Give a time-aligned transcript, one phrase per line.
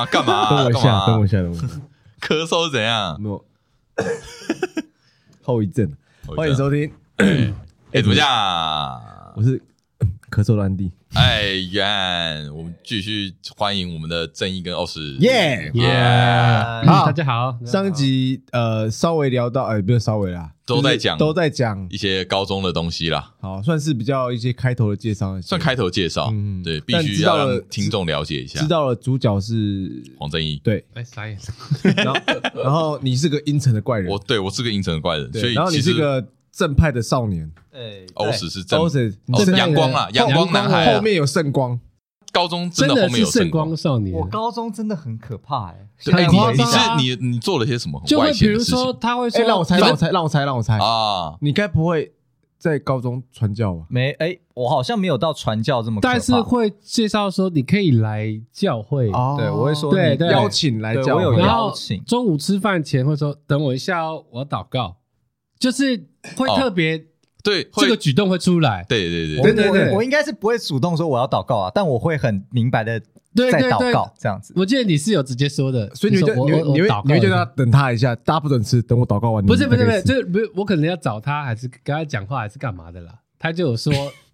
[0.00, 0.48] 嘛干嘛？
[0.56, 1.66] 等我一下，等我一下，等我一下。
[2.20, 3.20] 咳嗽怎样？
[3.20, 3.44] 没有
[5.42, 5.92] 后遗症。
[6.26, 6.90] 欢迎收听。
[7.16, 9.02] 哎，怎么样？
[9.36, 9.60] 我是
[10.30, 10.90] 咳嗽的弟。
[11.14, 15.16] 哎，原我们继续欢迎我们的正义跟欧史。
[15.16, 15.88] 耶耶！
[16.86, 17.58] 好，大家好。
[17.66, 23.34] 上一集呃稍微聊到，哎，不是稍微啦，都在讲都在讲一些高中的东西啦。
[23.40, 26.30] 好，算是比较一些开头的介绍，算开头介绍。
[26.32, 28.60] 嗯，对，必须要让听众了解一下。
[28.60, 30.60] 知道了，主角是黄正义。
[30.62, 31.36] 对，哎，傻眼。
[31.96, 32.20] 然后，
[32.62, 34.08] 然后你是个阴沉的怪人。
[34.08, 37.50] 我对我是个阴沉的怪人，所以然后你是个正派的少年。
[37.72, 39.16] 哎，欧史是正，欧史
[39.56, 41.78] 阳光啊，阳光男孩，后面有圣光。
[42.32, 44.16] 高中真的后面有圣光少年。
[44.16, 46.96] 我高中真的很可怕哎，很夸张。
[46.96, 48.00] 你是你你做了些什么？
[48.06, 51.36] 就会比如说他会说，让我猜，让我猜，让我猜，让我猜啊！
[51.40, 52.12] 你该不会
[52.56, 53.84] 在高中传教吧？
[53.88, 59.10] 没哎，我好像没有到传教这么，但是会介绍说你可以来教会。
[59.36, 62.00] 对，我会说对对，邀请来教会，我有邀请。
[62.04, 64.98] 中午吃饭前会说等我一下哦，我要祷告，
[65.58, 67.09] 就是会特别。
[67.42, 68.84] 对，这个举动会出来。
[68.88, 73.00] 对对对，对对对，我应该是不会主动说我要祷告啊，但我会很明白的
[73.34, 74.52] 在祷告这样子。
[74.56, 79.44] 我记得你是有直接说的，所以你就你会你会你会叫他等他一下，大家不准吃，等我祷告完。
[79.44, 83.14] 不是不是不是，就是不是我可能要找他，还是跟他讲话，还是干嘛的啦？
[83.38, 83.92] 他就有说，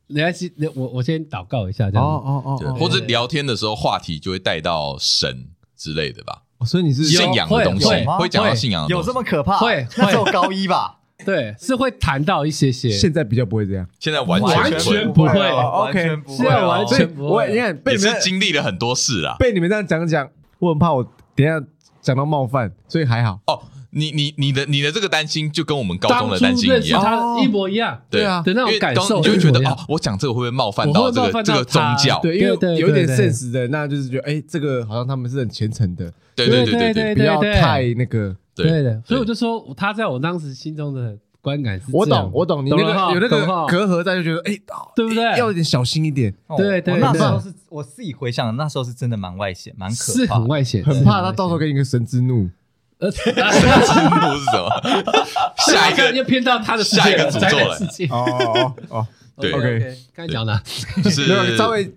[0.09, 2.05] 人家是，我我先祷告一下这样。
[2.05, 5.47] 哦哦哦，或者聊天的时候话题就会带到神
[5.77, 6.43] 之类的吧？
[6.65, 7.87] 所以你是信仰的东西，
[8.19, 9.59] 会讲到信仰，有这么可怕？
[9.59, 11.01] 会，那时候高一吧。
[11.27, 12.89] 对，是会谈到一些些。
[12.89, 15.39] 现在比较不会这样，现在完完全不会。
[15.39, 17.29] OK，现在完全不会。
[17.29, 19.34] 我你看，被你们经历了很多事啊。
[19.39, 20.31] 被你们这样讲讲，
[20.61, 21.03] 我很怕我
[21.34, 21.61] 等下
[22.00, 23.41] 讲到冒犯，所以还好。
[23.49, 28.00] 哦，你你你的你的这个担心就跟我们高中的担心一样，他一模一样。
[28.09, 32.21] 对啊，的那种感受，你就会觉得哦，我讲这个会不会冒犯到这个这个宗教？
[32.21, 36.12] 对，因为有点现实的，那就是觉得哎，这个好像他们是很虔诚的。
[36.37, 38.37] 对对对对对，不要太那个。
[38.55, 41.15] 对的，所以我就说他在我当时心中的。
[41.47, 44.59] 观感是，我懂，我懂，你那个有那个隔阂在，就觉得哎，
[44.97, 45.23] 对不对？
[45.39, 46.34] 要有点小心一点。
[46.57, 52.51] 对对，那时候是我自己回想，那时候是真的蛮外显，蛮可怕，是很外显，很怕他到时候给你个神之怒。
[52.99, 55.15] 神之怒是什么？
[55.59, 57.79] 下一个又偏到他的下一个诅咒 了。
[58.11, 59.06] 哦哦哦，
[59.39, 60.61] 对，OK，刚才讲的，
[61.05, 61.95] 就是稍微。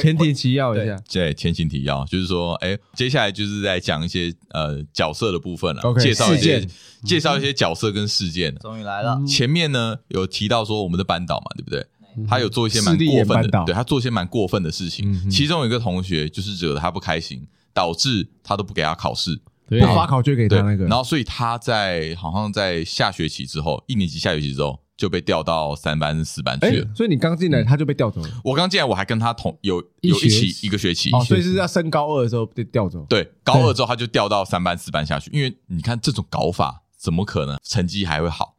[0.00, 6.66] 前提提要一下，对，前情提要就是说，哎，接下来就是在讲一些呃角色的部分了，介绍一些
[7.04, 8.54] 介绍一些角色跟事件。
[8.56, 11.86] 终于来了，前面呢有提到说我们的班导嘛，对不对？
[12.28, 15.30] 他有做一些蛮过分的，对他做一些蛮过分的事情。
[15.30, 20.86] 其中有一个同学就是惹得他不开心，导致他都不给他考试，不发考卷给他那个。
[20.86, 24.80] 然后所以他在好像在下学期之后，一年级下学期之后。
[24.98, 28.28] 就被调到三班四班去了，所以你刚进来他就被调走了。
[28.42, 33.06] 我刚进来我还跟他同有有一起一个学期，所以是要升高二的时候被调走。
[33.08, 38.56] 对，高二之后他就调到三班四班下去，因为你看这种搞法怎么可能成绩还会好，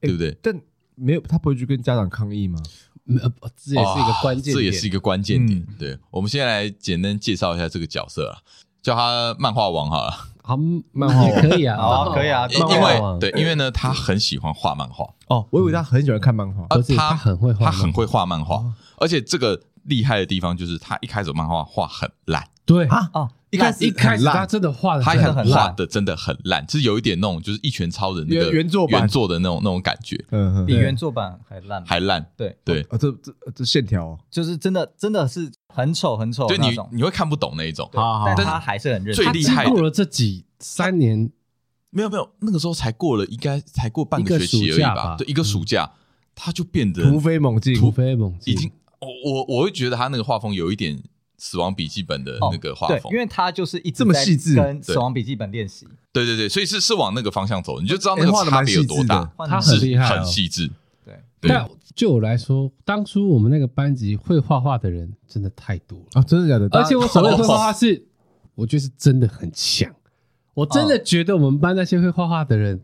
[0.00, 0.38] 对不对？
[0.40, 0.58] 但
[0.94, 2.60] 没有他不会去跟家长抗议吗？
[3.56, 5.66] 这也是一个关键，这也是一个关键点。
[5.76, 8.38] 对，我们现在来简单介绍一下这个角色啊，
[8.82, 10.12] 叫他漫画王好了。
[10.42, 10.56] 好，
[10.92, 15.08] 漫画也可以啊，好，可以啊，因为对，因为呢，他很喜欢画漫画。
[15.28, 18.62] 哦，我以为他很喜欢看漫画，他很会画，他很会画漫画，
[18.98, 22.86] 而且这个厉害的地方就是他一开始漫画画很烂，对。
[22.88, 25.12] 啊，哦，一开始一开始他真的画的，他
[25.44, 32.56] 画的真的很烂，就是有一点那种就是一拳超人那个原作原作的那种那种感觉，嗯，比原作版还烂，还烂，对。
[32.64, 40.44] 对，啊，这这这线条就是真的真的是很丑很丑，对你你会看不懂那一种，但他还是很认真，最厉害过了这几。
[40.62, 41.30] 三年
[41.88, 45.16] 没有没有，那个时候才过了，应该才过半个学期而已吧？
[45.16, 45.90] 对，一个暑假
[46.34, 48.52] 他就变得突飞猛进，突飞猛进。
[48.52, 48.70] 已经，
[49.00, 50.96] 我我我会觉得他那个画风有一点
[51.40, 55.88] 《死亡笔记本》的那个画风，因为他就是一直这么细致，跟《死亡笔记本》练习。
[56.12, 59.24] 对对对，所以是是往那个方向走，你就知道那个差别有多大。
[59.48, 60.70] 他很厉害，很细致。
[61.02, 61.66] 对，但
[61.96, 66.22] 就我来说，当初我们那个班级会画画的人真的太多了啊！
[66.22, 66.68] 真的假的？
[66.78, 68.04] 而且我所谓会画画是，
[68.54, 69.90] 我觉得是真的很强。
[70.52, 72.82] 我真的觉得我们班那些会画画的人，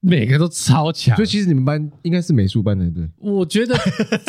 [0.00, 1.14] 每个都超强。
[1.14, 3.06] 所以其实你们班应该是美术班的，对？
[3.18, 3.76] 我觉得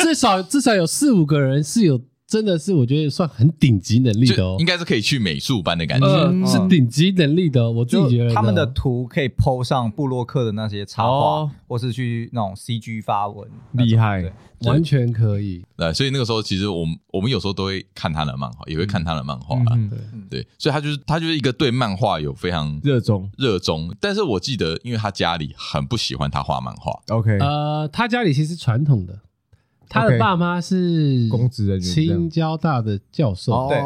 [0.00, 1.98] 至少至少有四五个人是有。
[2.28, 7.70] 真的是我觉得算很顶级能力的哦，应该是可以去美术班的感觉，是顶级能力的。
[7.70, 14.30] 我自己觉得他们的图可以 po 上布洛克的那些插画，或是去那种 CG 发文，厉害，
[14.64, 15.64] 完全可以。
[15.74, 19.78] 对，所以那个时候其实我们我们有时候都会看他的漫画，也会看他的漫画啊。
[19.88, 19.98] 对
[20.42, 23.90] 对，所以他就是他就是一个对漫画有非常热衷热衷。
[23.98, 26.92] 但是我记得，因为他家里很不喜欢他画漫画。
[27.08, 29.18] OK，呃，他家里其实传统的。
[29.88, 33.68] 他的爸妈是公职人员，清交大的教授。
[33.68, 33.78] 对，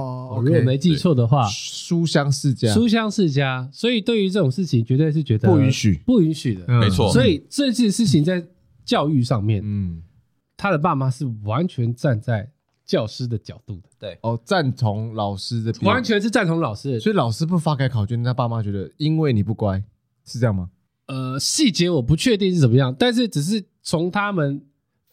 [0.42, 3.68] 如果没记错的话，书香世家，书香世家。
[3.72, 6.66] 所以对于这种事情，绝对是觉得不允许，不允许的。
[6.80, 7.12] 没错。
[7.12, 8.44] 所以这件事情在
[8.84, 10.02] 教育上面，嗯，
[10.56, 12.50] 他的爸妈是完全站在
[12.84, 13.88] 教师的角度的。
[14.00, 17.00] 对，哦，赞同老师的，完全是赞同老师的。
[17.00, 19.80] 所以老师不发改考卷，他爸妈觉得因为你不乖，
[20.24, 20.70] 是这样吗？
[21.06, 24.62] 呃，细节我不确定是怎么样，但是只是从他们。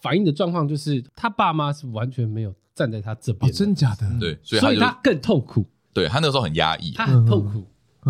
[0.02, 4.08] 反映的状况就是，他爸妈是完全没有站在他这边，真假的？
[4.20, 5.66] 对，所以他更痛苦。
[5.92, 7.68] 对，他那个时候很压抑，他很痛苦。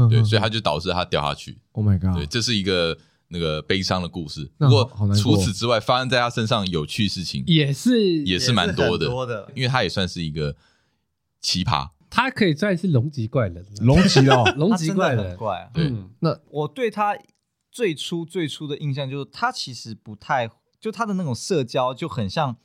[0.10, 1.58] 对，所以他就导致他掉下去。
[1.72, 2.16] Oh my god！
[2.16, 2.96] 对，这是一个
[3.30, 4.52] 那个悲伤的故事。
[4.58, 10.56] 不过除此之外，发生在他身上有趣事情也是也是蛮多的，因为他也算是一个
[11.42, 11.90] 奇葩。
[12.10, 15.72] 他可以算是龙级怪人，龙级哦， 龙级怪人怪。
[15.74, 17.18] 对，那我对他
[17.72, 20.50] 最初最初的印象就是，他其实不太。
[20.80, 22.56] 就他的那种社交就很像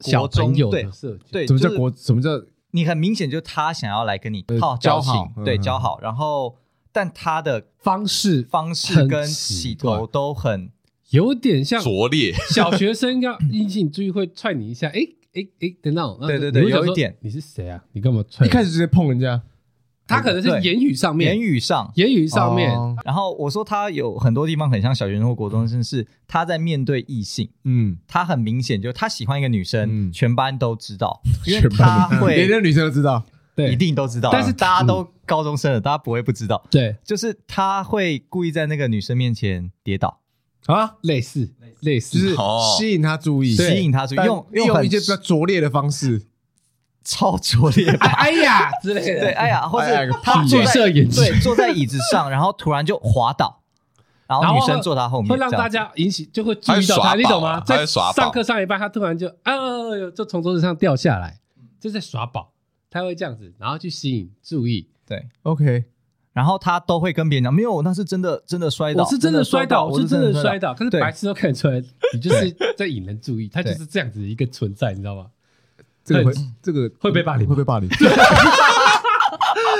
[0.00, 1.92] 小朋友的社交，对，什么叫国？
[1.94, 2.30] 什么叫
[2.70, 5.98] 你很明显就是他想要来跟你套交好，对，交好。
[6.00, 6.56] 然后，
[6.92, 10.70] 但他的方式方式跟洗头都很
[11.10, 12.32] 有点像拙劣。
[12.54, 15.00] 小学生要引起你注意会踹你一下，哎
[15.34, 17.84] 哎哎等等，对对对，有一点，你是谁啊？
[17.92, 18.46] 你干嘛踹？
[18.46, 19.42] 一开始直接碰人家。
[20.10, 22.70] 他可能是言语上面，言语上，言语上面。
[23.04, 33.24] 然后我说他有很多地方很像小学生或国中生，是他在面对异性，嗯，他很明显就他喜欢一个女生，全班都知道， 因为他会 连那女生都知道，
[33.54, 34.30] 对，一定都知道。
[34.32, 36.62] 但是大家都高中生了，大家不会不知道。
[36.70, 40.20] 对，就是他会故意在那个女生面前跌倒。
[40.66, 41.54] 啊，类似。
[41.80, 42.36] 类似，就是
[42.76, 46.26] 吸引她注意，吸引她注意，用用一些比较拙劣的方式。
[47.02, 53.60] 超拙劣，哎呀 之类的，对，哎呀，或者他坐在对坐在椅子上，然后突然就滑倒，
[54.26, 57.60] 然后女生坐他后面，会让大家引起就会注意到他，你懂吗？
[57.60, 59.54] 在上课上一半，他突然就啊，
[60.14, 61.40] 就从桌子上掉下来，
[61.80, 62.52] 就在耍宝，
[62.90, 65.84] 他会这样子，然后去吸引注意，对，OK，
[66.32, 71.82] 然后他都会跟别人讲，没有，那是真的，真的摔倒，我是真的摔倒，我是真的摔倒，可是白痴都看得出来，
[72.14, 75.26] 你就是在引人注意，他就是这样子一个存在，你知道吗？
[76.04, 76.32] 这个会，
[76.62, 77.88] 这个会被霸凌，会被霸凌。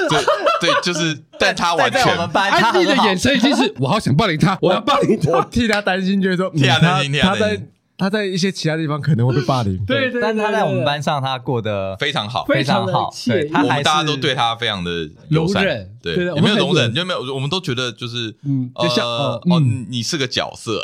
[0.08, 0.18] 对
[0.60, 7.62] 对，就是，但他完全，安迪的眼神已经是，我好想霸凌他，我要霸凌他，我替他担心，就是说， 替他担心，他在
[7.96, 15.64] 他在一些其他地方可能会被霸凌，对但是他在我们班上，他过得非常好，非常好，对，我们大家都对他非常的友善，
[16.02, 16.92] 对，有没有容忍？
[16.94, 17.34] 有没有？
[17.34, 19.40] 我们都觉得就是，嗯，就像哦，
[19.88, 20.82] 你是个角色。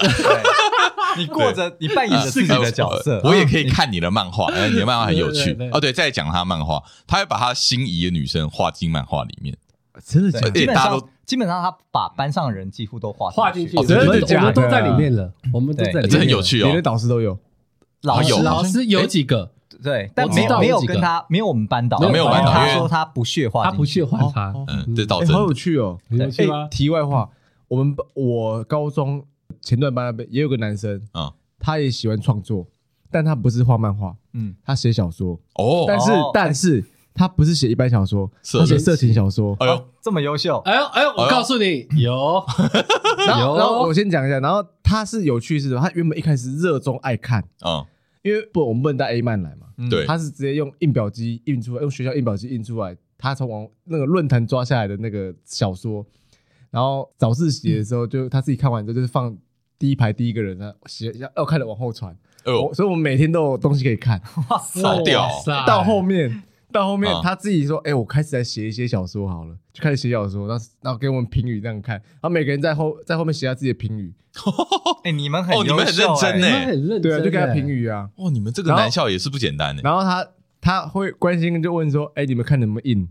[1.16, 5.56] 你过着，你扮演着自己的角色，我也可以看你的漫画， 你的漫画很有趣。
[5.72, 5.80] 哦。
[5.80, 9.56] 对，再讲他漫画，他会把他心仪的女生画进漫画里面，
[10.04, 10.50] 真的假的？
[10.50, 14.40] 基本上，基本上他把班上的人几乎都画画进去，真的假的？
[14.40, 16.68] 我们都在里面了，我们都在，这很有趣哦。
[16.68, 17.38] 连导师都有，
[18.02, 19.50] 老师老师有几个，
[19.82, 25.98] 对，但没有没有跟他，没有我们班导，没有班导，他说他不屑画，他不屑画他，嗯，这导师好有趣哦。
[26.10, 26.28] 哎，
[26.70, 27.28] 题外话，
[27.68, 29.24] 我们我高中
[29.60, 31.32] 前段班那边也有个男生啊。
[31.58, 32.66] 他也喜欢创作，
[33.10, 35.40] 但他不是画漫画，嗯，他写小说。
[35.54, 35.84] 哦。
[35.88, 36.84] 但是，但是
[37.14, 39.56] 他不是写一般小说，他写色情小说。
[39.58, 40.58] 哎呦，这么优秀！
[40.58, 42.44] 哎呦，哎呦，我告诉你，有。
[43.26, 47.86] 然后，然后我先讲一下，然后他是有趣是，他原本一开始热衷爱看啊，
[48.22, 56.04] 因为不，我们不能带 A 漫来嘛，对，他是直接用印表机印出来，用学校印表机印出来，他从网那个论坛抓下来的那个小说，
[56.76, 59.34] 然后早自习的时候，就他自己看完之后，就是放。
[59.78, 62.10] 第一排第一个人呢，写要要看的往后传，
[62.46, 64.18] 哦，所以我们每天都有东西可以看。
[64.48, 65.02] 哇塞！
[65.02, 65.28] 屌！
[65.66, 74.14] 到后面，到后面他自己说：“哎，我开始在写一些小说好了，就开始写小说，然后然后给我们评语这样看，然后每个人在后在后面写下自己的评语。
[75.04, 78.08] 哎，你们很哦，你们很认真呢，很认真，对啊，就给他评语啊。
[78.16, 79.82] 哦，你们这个男校也是不简单的。
[79.82, 80.26] 然后他
[80.62, 83.06] 他会关心就问说：“哎，你们看能不能印？”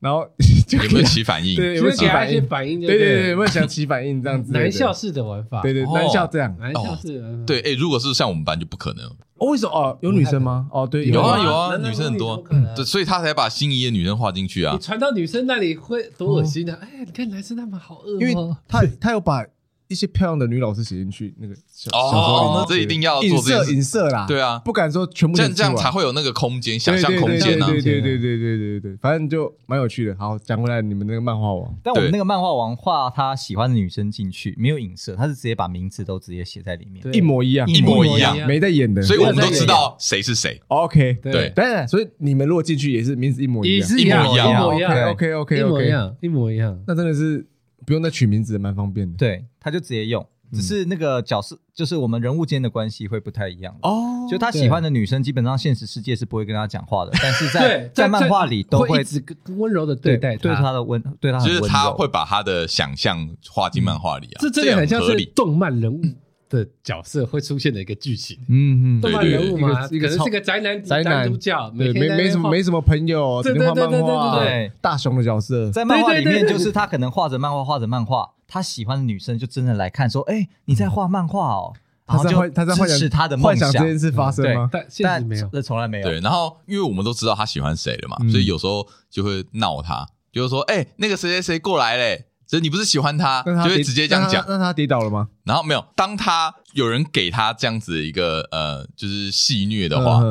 [0.00, 0.20] 然后
[0.70, 1.56] 有没有起反应？
[1.56, 2.46] 对，有没有起反应？
[2.46, 4.52] 反应，对对对，有没有想起反应这样子？
[4.52, 7.22] 男校式的玩法，对对，男校这样，男校式。
[7.46, 9.04] 对，哎，如果是像我们班就不可能。
[9.38, 9.72] 哦，为什么？
[9.72, 10.66] 哦，有女生吗？
[10.72, 12.42] 哦，对，有啊有啊，女生很多，
[12.76, 14.72] 对，所以他才把心仪的女生画进去啊。
[14.72, 16.78] 你传到女生那里会多恶心啊！
[16.82, 18.34] 哎，你看男生他们好恶，因为
[18.68, 19.44] 他他有把。
[19.88, 30.14] 一些漂亮的女老师写进去那个小说这一定要影射影射啦，对啊，不敢说全部这样这样才会有那个空间，想象空间啊，对对对对对对对对，反正就蛮有趣的。
[30.16, 40.60] 好，讲回来，你们那个漫画王，但我们那个漫画王画他喜欢的女生进去，没有影射，他是直接把名字都直接写在里面，一模一样，一模一样，没在演的，所以我们都知道谁是谁。
[40.68, 47.46] OK，对，当然，所以你们如果进去也是名字一模一样，一模一样，一模一样，OK OK OK，一模一样，一模一样，那真的是
[47.86, 49.16] 不用再取名字，蛮方便的。
[49.16, 50.26] 对，他就直接用。
[50.50, 54.26] 只是那个角色，就是我们人物间的关系会不太一样哦。
[54.30, 59.22] 就他喜欢的女生，基本上现实世界是不会跟他讲话的，但是在在漫画里都会一直
[59.58, 66.00] 温柔的对待对他的温对他，就是他会把他的想象画进漫画里啊，这真的很像是动漫人物
[66.48, 68.38] 的角色会出现的一个剧情。
[68.48, 81.74] 嗯嗯，动漫人物嘛，可能是个宅男宅男主角，没没什么没什么朋友，只能画漫画，对大雄的角色在漫画里面就是他可能画着漫画画着漫画，他喜欢的女生就真的来看说，哎，你在画漫画哦。
[82.10, 84.66] 他在他在幻想他的幻想这件事发生吗？
[84.72, 86.08] 但现实没有，这从来没有。
[86.08, 94.42] 对，然后因为我们都知道他喜欢谁了嘛，所以有时候就会闹他，就是说，哎，那个谁谁谁过来嘞，所以你不是喜欢他，就会直接这样讲。
[94.48, 95.28] 那他跌倒了吗？
[95.44, 100.22] 然后没有，当他有人给他这样子一个呃，就是戏虐的话，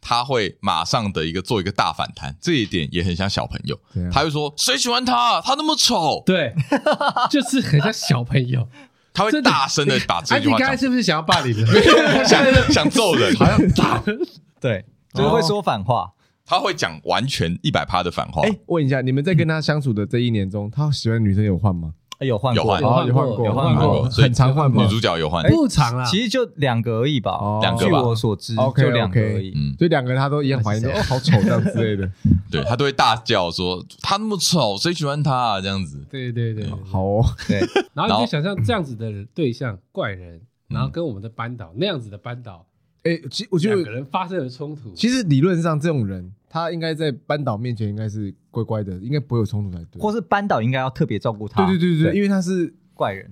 [0.00, 3.76] 他会马上的一个做一个大反弹，这一点也很像小朋友。
[4.12, 5.40] 他会说，谁喜欢他？
[5.40, 6.22] 他那么丑。
[6.24, 6.54] 对，
[7.28, 8.68] 就是很像小朋友。
[9.12, 10.58] 他会大声的把这句话讲。
[10.58, 11.66] 你刚才是不是想要霸凌人？
[12.26, 14.02] 想想揍人，好像打。
[14.60, 16.10] 对，就是会说反话。
[16.46, 18.42] 他会讲完全一百趴的反话。
[18.42, 21.94] 哎，问一下，你们在跟他相处的这一年中，他喜欢女生有换吗？
[22.20, 24.82] 有换，有换，有换过，有换过，很常换吗？
[24.82, 27.98] 女主角有换，不长啊，其实就两个而已吧，两个吧。
[27.98, 29.52] 据我所知，就两个而已。
[29.56, 32.10] 嗯，所以两个人他都一样怀疑说，哦，好丑这样之类的。
[32.50, 35.60] 对，他都会大叫说，他那么丑，谁喜欢他啊？
[35.60, 36.06] 这样子。
[36.08, 37.24] 对对对，好哦。
[37.48, 37.60] 对，
[37.92, 42.64] 然后你就想象这样子的对象，怪人，然后跟我们的班导那样子的班导，
[43.04, 44.92] 哎，其实我觉得两个人发生了冲突。
[44.94, 50.00] 其实理论上，这种人他应该在班导面前应该是乖乖的，应该不会有冲突才对。
[50.00, 51.66] 或是班导应该要特别照顾他。
[51.66, 52.74] 对对对对，因为他是。
[52.96, 53.28] 怪人，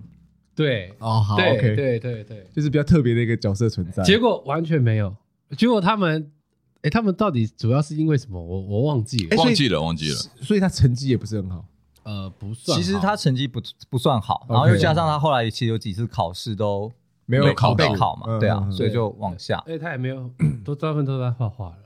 [0.57, 4.03] 对哦，好对，OK，对对对，就是比较特别的一个角色存在。
[4.03, 5.15] 结果完全没有，
[5.57, 6.33] 结果他们，
[6.81, 8.43] 哎，他们到底主要是因为什么？
[8.43, 10.17] 我我忘记了，忘记了，忘记了。
[10.41, 11.65] 所以他成绩也不是很好，
[12.03, 12.77] 呃，不算。
[12.77, 16.91] 其实他成绩不不算好，然后又加上他后来其实有几次考试都
[17.41, 19.59] 没有考备考嘛，对啊，所以就往下。
[19.67, 20.31] 哎，他也没有，
[20.65, 21.77] 都大部分都在画画了。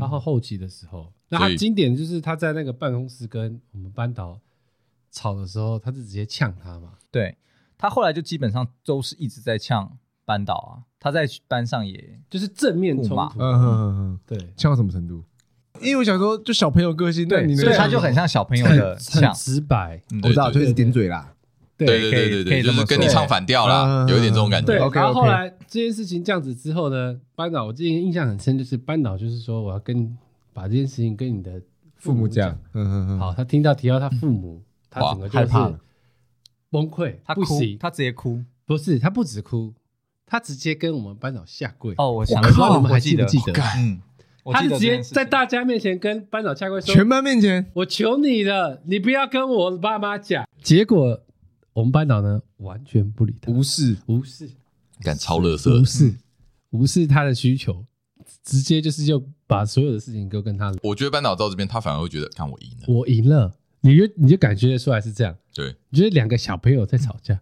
[0.00, 4.38] 然后后期的时候，那他经典就是他在那个办公室跟我们班导
[5.10, 7.36] 吵的时候，他就直接呛他嘛，对。
[7.76, 15.22] 他后来就基本上都是一直在呛班导啊，他在班上也就是正面冲突，嗯嗯嗯，对，呛到什么程度？
[15.80, 21.32] 因为我想说，就小朋友个性，对，所以他就很像小朋友的很，直白，我知道，就是点嘴啦，
[21.86, 24.66] 对对对对对，就是跟你唱反调啦，有一点这种感觉。
[24.66, 30.16] 对，然后后来这件事情这样子之后呢，班导我之前印象很深，就是班导就是说我要跟
[30.52, 31.60] 把这件事情跟你的
[31.96, 35.72] 父母讲，嗯嗯嗯，好，他听到提到他父母，他整个就害怕。
[36.70, 37.44] 崩溃，他哭，
[37.80, 39.72] 他直接哭，不是，他不止哭，
[40.26, 41.94] 他直接跟我们班长下跪。
[41.96, 43.54] 哦，我想说，你们还记不记得？
[43.78, 44.02] 嗯，
[44.44, 51.22] 他直接在大家面前跟班长下跪，说：“全班面前，我求你了，你不要跟我爸妈讲。”结果
[51.78, 54.50] 我们班长呢，完全不理他，无视，无视，
[55.00, 56.12] 敢超乐色，无视，
[56.70, 57.84] 无视他的需求，
[58.42, 60.74] 直接就是就把所有的事情都跟他。
[60.82, 63.54] 我觉得班长到这边，他反而会觉得，看我赢了，我赢了。
[63.82, 67.40] 你就你就感觉得出来是这样，对，你觉得两个小朋友在吵架，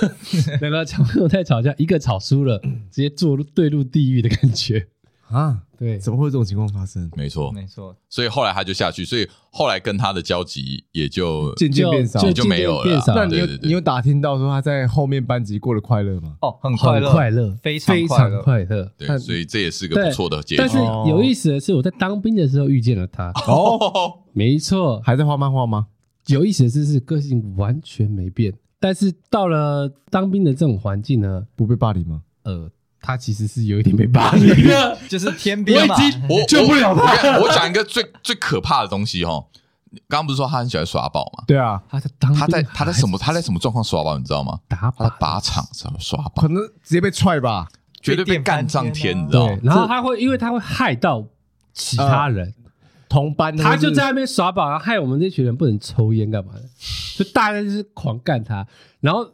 [0.60, 2.60] 两个小朋友在吵架，一个吵输了，
[2.90, 4.88] 直接坐入对入地狱的感觉
[5.30, 5.62] 啊？
[5.78, 7.10] 对，怎么会有这种情况发生？
[7.16, 7.96] 没错，没错。
[8.10, 13.02] 所以后来他就下去，所以后来跟他的交集也就渐渐变少，就没有了。
[13.06, 16.36] 那你有你有打听到说他在后面班级过得快乐吗？
[16.42, 17.96] 哦，很快乐，快乐，非常
[18.42, 18.92] 快乐。
[18.98, 20.58] 对，所以这也是个不错的结局。
[20.58, 20.76] 但是
[21.08, 23.32] 有意思的是，我在当兵的时候遇见了他。
[23.46, 25.86] 哦， 没错，还在画漫画吗？
[26.26, 32.22] 有意思的是，是个性完全没变，但是到了当兵的这种环境呢，不被霸凌吗？
[32.42, 32.70] 呃。
[33.02, 35.94] 他其实是有一点被霸凌的， 就是天边嘛，
[36.28, 37.38] 我救不了他。
[37.38, 39.46] 我讲一个最 最可怕的东西哦，
[40.06, 41.44] 刚刚不是说他很喜欢耍宝吗？
[41.46, 44.60] 对啊，他在当他在他在什么他在什么状况耍宝，你知道吗？
[44.68, 47.68] 打他在靶场上耍宝，可能直接被踹吧，
[48.02, 49.58] 绝对被干上天，你知道吗？
[49.62, 51.24] 然后他会，因为他会害到
[51.72, 52.54] 其他人，
[53.08, 56.62] 同班的，他就在那边耍宝，然后害我们这群人不能抽烟干嘛的，
[57.16, 58.66] 就大家就是狂干他。
[59.00, 59.26] 然后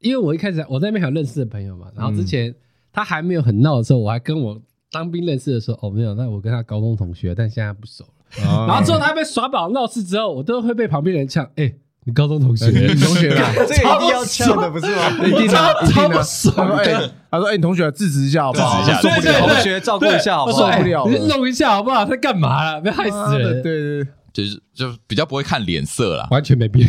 [0.00, 2.52] 因为我一开始我在那边还有认识的朋友嘛，然后之前。
[2.94, 4.58] 他还没有很闹的时候，我还跟我
[4.90, 8.66] 当兵认识的时候，哦，没有，那我跟他高中同学，但现在不熟了。
[8.66, 11.74] 然后之后他被耍宝闹事之后，我都会被旁边人呛，哎，
[12.04, 15.10] 你高中同学，你同学啊， 这个一定要呛的不是吗？
[15.26, 17.12] 一定的，超不爽的。
[17.30, 18.80] 他说，哎，你同学制止一下好不好？
[18.82, 20.70] 制止一下，受不了，同学照顾一下好不好？
[20.70, 22.04] 受不了，你弄一下好不好？
[22.04, 22.80] 他干嘛了？
[22.80, 23.62] 别害死人。
[23.62, 24.06] 对对。
[24.34, 26.88] 就是就比较不会看脸色啦，完全没变，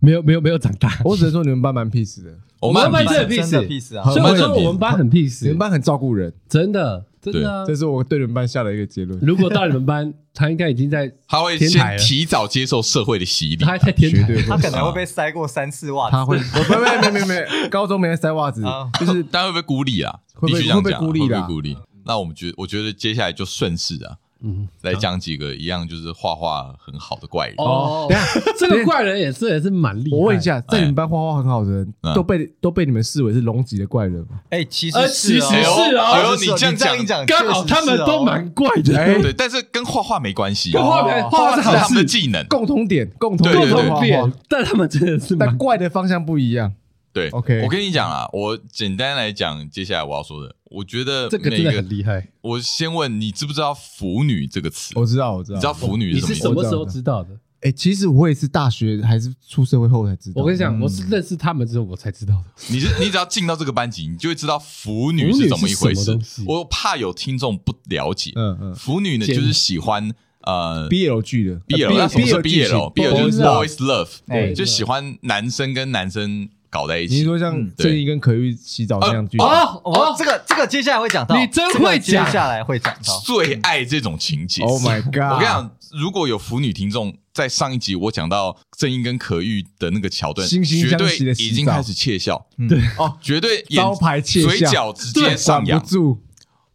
[0.00, 0.90] 没有没有没有长大。
[1.04, 7.64] 我只能说你们班蛮 peace 的，我们班真的 peace 啊，所以我说我们班很 peace，你们班很照顾人，真的真的。
[7.66, 9.18] 这是我对你们班下的一个结论。
[9.20, 18.62] 如果到你们班，他应该已经在 他会先提早接受社会的洗礼，他还在天台，他可能会被塞过三次袜子，他会 没没没没没，高中没塞袜子，
[18.98, 20.14] 就是但会不会孤立啊？
[20.34, 21.42] 会不会会被孤立的？
[21.42, 21.76] 孤立。
[22.04, 24.16] 那我们觉我觉得接下来就顺势啊。
[24.42, 28.06] 嗯，来讲几个一样就是画画很好的怪人哦。
[28.08, 28.24] 等下，
[28.58, 30.16] 这个怪人也是也是蛮厉害。
[30.16, 34.40] 我问一下，在你们班画画很好的人都被都被你们视为是龙级的怪人吗？
[34.50, 35.48] 哎，其实其实是
[35.96, 36.36] 哦。
[36.38, 36.76] 你这样
[37.06, 38.92] 讲，刚好他们都蛮怪的。
[39.22, 40.72] 对，但是跟画画没关系。
[40.76, 44.32] 画画画画是他们的技能，共同点，共同共同点。
[44.48, 46.72] 但他们真的是，但怪的方向不一样。
[47.16, 52.28] 对，OK，我跟你讲啊，我简单来讲，接下来我要说的，我觉得这个真的很厉害。
[52.42, 54.92] 我先问你，知不知道“腐女”这个词？
[54.96, 55.56] 我知道，我知道。
[55.56, 56.28] 你知道“腐女”是什么？
[56.28, 57.30] 你是什么时候知道的？
[57.62, 60.42] 哎，其实我也是大学还是出社会后才知道。
[60.42, 62.44] 我跟你讲，我是认识他们之后我才知道的。
[62.68, 66.18] 你是你只要进到这个班级，你就会知道“腐女”是怎么一回事。
[66.46, 68.32] 我怕有听众不了解。
[68.34, 76.50] 嗯嗯，“腐女”呢，就是喜欢呃 BL 剧的 BL，那什么是 BL？BL 就是 boys love，就喜欢男生跟男生。
[76.70, 84.62] 搞在一起，你说像正义跟可玉洗澡那样剧哦哦，这个这个接下来会讲到，你真会讲，接下来会讲到，最爱这种情节。
[84.62, 85.34] Oh my god！
[85.34, 92.80] 我跟你讲，如果有腐女听众，在上一集我讲到正义跟可玉的那个桥段，绝对已经开始窃笑，对。
[92.98, 95.82] 哦，绝对 招牌窃笑，嘴角直接上扬。
[95.84, 96.20] 住，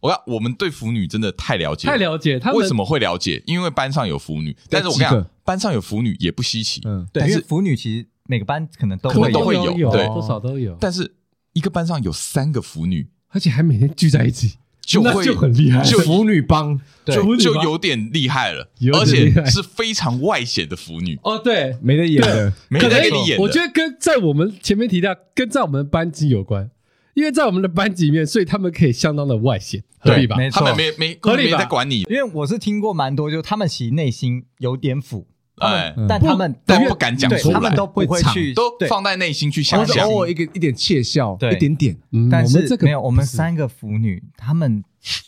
[0.00, 3.42] 我看我们对腐女真的太了解，太了解，他们为什么会了解？
[3.46, 8.06] 因为班上有腐女，但是我跟你讲，班上有腐女也不稀奇，嗯，对，因为腐女其实。
[8.28, 10.76] 每个班可能都会都会有，对，多少都有。
[10.80, 11.14] 但是
[11.52, 21.18] 一个班上有三个腐女，而且还每天聚在一起，就会就很厉害，就腐女帮，就就有点厉害了，而且是非常外显的腐女。
[21.22, 23.38] 哦，对，没得演的，没得给你演。
[23.40, 26.70] 我觉得跟在我们前面提到，跟在我们班级有关，
[27.14, 30.36] 因为在我们的班级里面，所以他们可以相当的外显，合理吧？
[30.50, 35.26] 他们没没合理在管你，因为我是听过蛮多，就他们其实内心有点腐。
[35.62, 41.96] 哎，但他们都不敢讲出来，他们都不会去，都放在内心去想象，偶尔一个一点窃笑，一点点。
[42.30, 44.82] 但是没有，我们三个腐女，他们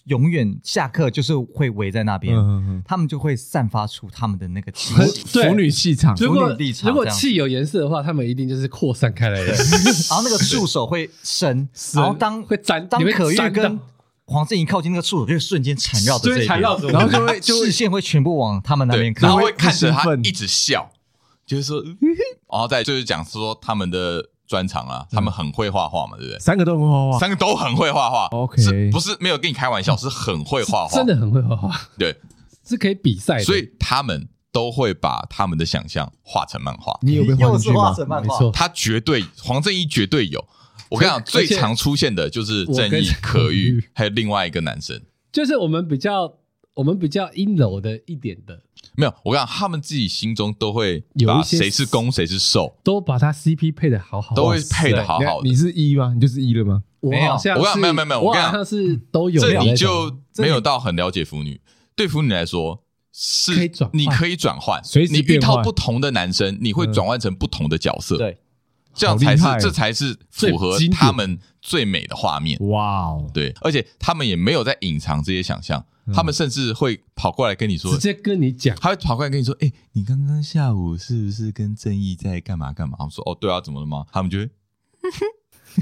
[0.05, 2.37] 永远下课就是会围在那边，
[2.85, 4.95] 他们就会散发出他们的那个气，
[5.27, 6.15] 腐女气场。
[6.17, 9.47] 如果如果气有颜色的话，他们一定就是扩散开来的。
[10.11, 13.79] 然后那个触手会 伸，然后当会沾，当可玉跟。
[14.27, 16.79] 黄正一靠近那个触手，就瞬间缠绕着这边，然后
[17.41, 20.91] 就会 视线会全部往他们那边看，然后会看着他一直笑，
[21.47, 21.83] 就是说，
[22.51, 26.39] 然后再就是讲说他们的专长啊，他们很会画画嘛，对不对？
[26.39, 28.27] 三个都很会画画，三个都很会画画。
[28.29, 31.81] OK，不是没有跟你开玩笑，是很会画画，真的很会画画。
[31.99, 32.17] 对，
[32.67, 36.99] 是可以比赛的，所以他们都会把他们的想象画成漫画。
[37.03, 38.27] 你有没有画成漫画？
[38.27, 40.43] 没错，他绝对黄正一绝对有。
[40.95, 45.03] 我跟你讲，最常出现的就是正义、可遇，还有另外一个男生，
[45.33, 46.39] 就是我们比较
[46.75, 48.63] 我们比较阴柔的一点的。
[48.97, 55.49] 没有，我跟你讲，他们自己心中都会把谁是攻谁是受，都把他 CP 配的好好，都会配的好好的。
[55.49, 56.13] 你是一吗？
[56.15, 56.85] 你就是一了吗？
[57.01, 59.41] 没有，我跟你讲，没有没有没有，我跟你讲是都有。
[59.41, 61.61] 这你就没有到很了解腐女，
[61.97, 64.81] 对腐女来说是可以转，你可以转换，
[65.11, 68.17] 你遇到不同的男生，你会转换成不同的角色。
[68.17, 68.39] 对。
[68.95, 72.59] 这样才是，这才是符合他们最美的画面。
[72.69, 82.97] 哇哦，对，而且他们也没有在隐藏这些想象，他们甚至会跑过来跟你说，直接跟你讲，他会跑过来跟你说，哎，你刚刚下午是不是跟正义在干嘛干嘛？
[83.01, 84.07] 我说，哦，对啊，怎么了吗？
[84.13, 84.49] 他们就会，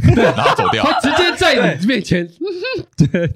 [0.17, 2.27] 然后走掉，直接在你面前，
[2.97, 3.35] 对，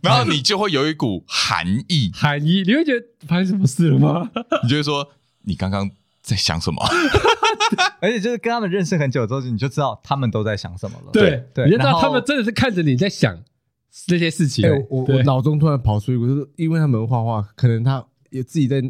[0.00, 4.30] 然后你就会有一股寒意，寒意，你会觉得发生什么事了吗？
[4.62, 5.10] 你就会说，
[5.42, 5.90] 你刚刚
[6.22, 6.82] 在想什么？
[8.00, 11.10] 而且就是跟他们认识很久之后，你就知道他们都在想什么了。
[11.12, 13.38] 对对，你就知道他们真的是看着你在想
[14.06, 14.68] 这些事情。
[14.90, 18.82] 我我脑中突然跑出一个，就是因为他们画画，可能他也自己在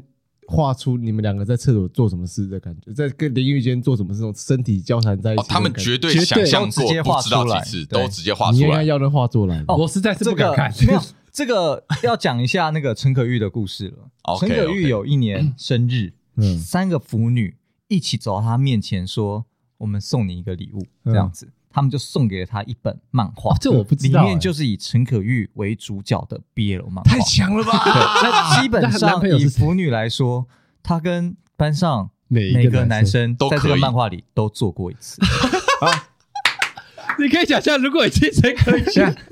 [0.47, 5.45] 画出你们两个在厕所做什么事的感觉，在跟淋浴间做什么事，这种身体交缠在一起。
[5.49, 8.59] 他们绝对想象过，不知道几次都直接画出来。
[8.59, 9.63] 你应该要那画作来。
[9.69, 10.73] 我实在是不敢看。
[10.87, 14.09] 没有这个要讲一下那个陈可玉的故事了。
[14.41, 17.58] 陈可玉有一年生日，嗯，三个腐女。
[17.89, 19.47] 一起走到他面前说
[19.79, 23.57] ：“我们送你一个礼物。”这样子，他们就送给了他一本漫画。
[23.59, 27.11] 这我不知道，里面就是以陈可玉为主角的 BL 漫画。
[27.11, 27.73] 太强了吧！
[28.23, 30.47] 那基本 上以腐女来说，
[30.83, 35.21] 她跟班上每个男生都在这个漫画里都做过一次。
[37.19, 38.85] 你可以想象，如果你是陈可玉，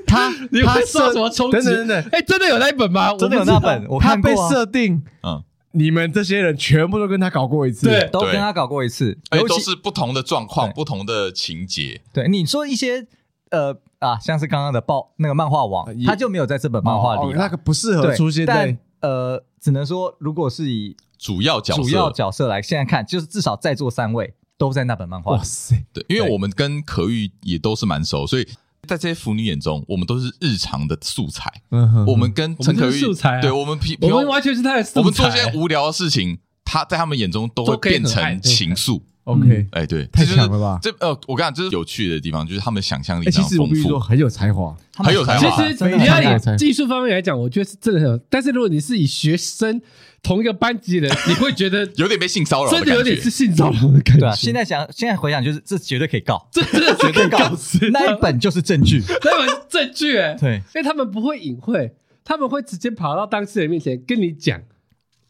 [0.07, 1.59] 他你会受什么冲击？
[1.59, 3.15] 等等等等，哎，真的有那一本吗？
[3.17, 4.29] 真的有那本，我看过。
[4.31, 5.45] 他被设定，嗯。
[5.77, 12.01] 你们这些人全部都跟他搞过一次，对，都跟他搞过一次，而且都是不同的状况、不同的情节。
[12.15, 13.07] 对，你说一些
[13.51, 18.47] 呃啊，像是刚刚的爆那个漫画王，他就没有在这本漫画里，那个不适合出现。
[18.47, 25.33] 但呃，只能说，如果是以主要角色主要角色来现在看，就是至少在座三位都在那本漫画。
[25.33, 28.49] 哇塞，对，因为我们跟可玉也都是蛮熟，所以
[28.87, 31.53] 在这些腐女眼中，我们都是日常的素材。
[31.71, 35.01] 嗯哼，我们跟陈可玉素材，对我们平，我们完全是他的素材。
[35.01, 39.03] 我们做一些无聊的事情，他在他们眼中都会变成情愫。
[39.27, 40.79] OK，哎，对，太强了吧？
[40.81, 45.51] 这呃，我跟你讲，这是有趣的地方，就是他们想象力其实我必须说很有才华，很有才华。
[45.69, 48.17] 其实你要以技术方面来讲，我觉得是真的很有。
[48.31, 49.83] 但是如果你是以学生
[50.23, 54.33] 同一个班级的人，你会觉得 有点被性骚扰，真的有点是性骚扰的感觉。
[54.37, 57.91] 现在想，现在回想，就是这绝对可以告，这真的 绝对告死。
[57.91, 64.61] 那一本就是证据， 那本证据，哎，对，因为他们不会隐晦，他们会直接跑到当事人面前跟你讲，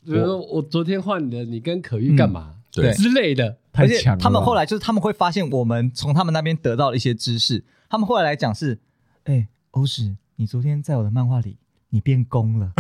[0.04, 2.50] 比如说我昨天换的，你跟可玉干嘛？
[2.72, 3.56] 对之类的。
[3.76, 7.64] 而且他们后来就是他们会发现，我们从他们那边得到了一些知识。
[7.88, 8.78] 他们后来来讲是，
[9.24, 11.58] 哎，欧史，你昨天在我的漫画里，
[11.90, 12.72] 你变攻了。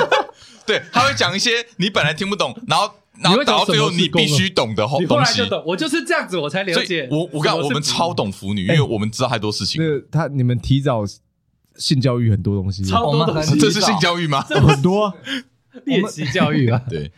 [0.66, 5.06] 对，他会讲一些你本来听不懂，然后然后到最后你必须懂的东西。
[5.06, 7.08] 后来就懂，我就是这样子，我才了解。
[7.10, 9.82] 我我刚我们超懂腐女，因为我们知道太多事情。
[9.82, 11.04] 那他你们提早
[11.76, 14.42] 性教育很多东西，超多东西，这是性教育吗？
[14.42, 15.12] 很多
[15.86, 17.10] 练习教育啊， 对。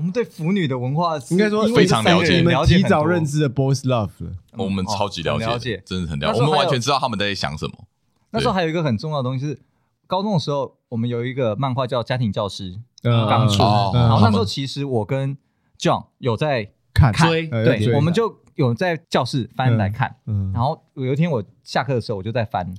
[0.00, 4.08] 我们对腐女的文化应该说非常了解，你们提早认知的 boys love，
[4.56, 7.84] 我们超级了解，真的很了解，我们完全知道他们在想什么。
[8.30, 9.60] 那时候还有一个很重要的东西是，
[10.06, 12.80] 高中的时候我们有一个漫画叫《家庭教师》
[13.28, 15.36] 刚出，然后那时候其实我跟
[15.78, 20.16] John 有在看，对，我们就有在教室翻来看。
[20.54, 22.72] 然后有一天我下课的时候，我就在翻，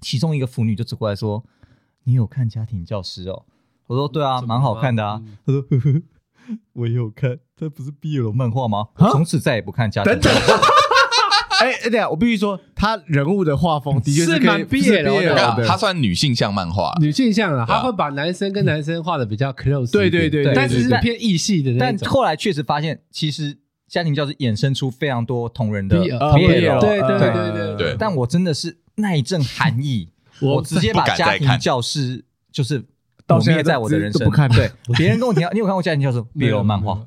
[0.00, 1.44] 其中一个腐女就走过来说
[2.02, 3.44] ：“你有看《家庭教师》哦？”
[3.86, 6.02] 我说：“对啊，蛮好看的啊。”他说：“呵呵。”
[6.74, 8.86] 我也有看，这不是毕业了漫画吗？
[9.12, 10.12] 从此再也不看家庭。
[10.12, 10.32] 等等，
[11.60, 21.76] 哎 哎，对啊，我必须说，他人物的画风的确是蛮 BL 的，他算女性向漫画，女性向啊，他会把男生跟男生画的比较 close，对对对，但是是偏异系的。
[21.78, 27.96] 但后来确实发现，其实家庭教师衍生出非常多同人的 BL，对对对对对。
[27.98, 30.08] 但我真的是那一阵寒意，
[30.40, 32.84] 我直接把家庭教师就是。
[33.30, 37.00] 到现在在我的人生不看，对别人跟我提到， 你有看过家庭教师 BL 漫画？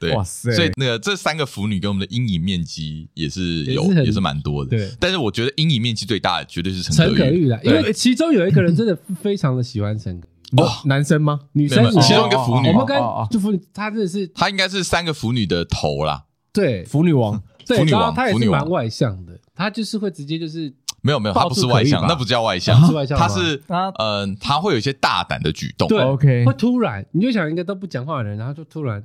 [0.00, 0.50] 对，哇塞！
[0.52, 4.70] 所以那个这三个腐女跟我们的阴影面积也是有，也是蛮多的。
[4.70, 10.60] 对，但是我觉得阴影面积最大的绝对是陈可玉啦，因为其中有一个人真的非常的喜欢陈可玉。
[10.60, 11.40] 哦，男生吗？
[11.52, 11.84] 女生？
[12.00, 12.96] 其中一个腐女，我们跟
[13.30, 16.24] 就腐女，她真的是，她应该是三个腐女的头啦。
[16.52, 20.74] 对，腐女王，腐女王，她也是蛮外向的，她就是会直接就是。
[21.02, 22.80] 没有没有，他不是外向，那不叫外向，
[23.16, 23.62] 他是
[23.98, 29.04] 嗯，他会有一些大胆的举动，对，OK，会突然，你就想一个都不讲话的人，然后就突然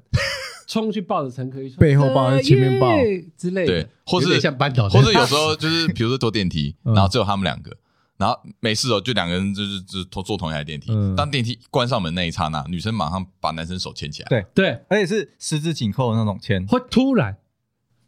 [0.67, 2.87] 冲去抱着陈可一，背后抱，前面抱。
[3.35, 7.75] 之类的，对，或是像扳倒，或者有时候就是比如说坐电梯，然后只有他们两个，
[8.17, 14.45] 然后没事哦，就两个人就是就同坐同一台电梯，当电梯关上门那一刹那，女生马上把男生手牵起来，对。
[14.53, 17.37] 对，而且是十指紧扣的那种牵，会突然，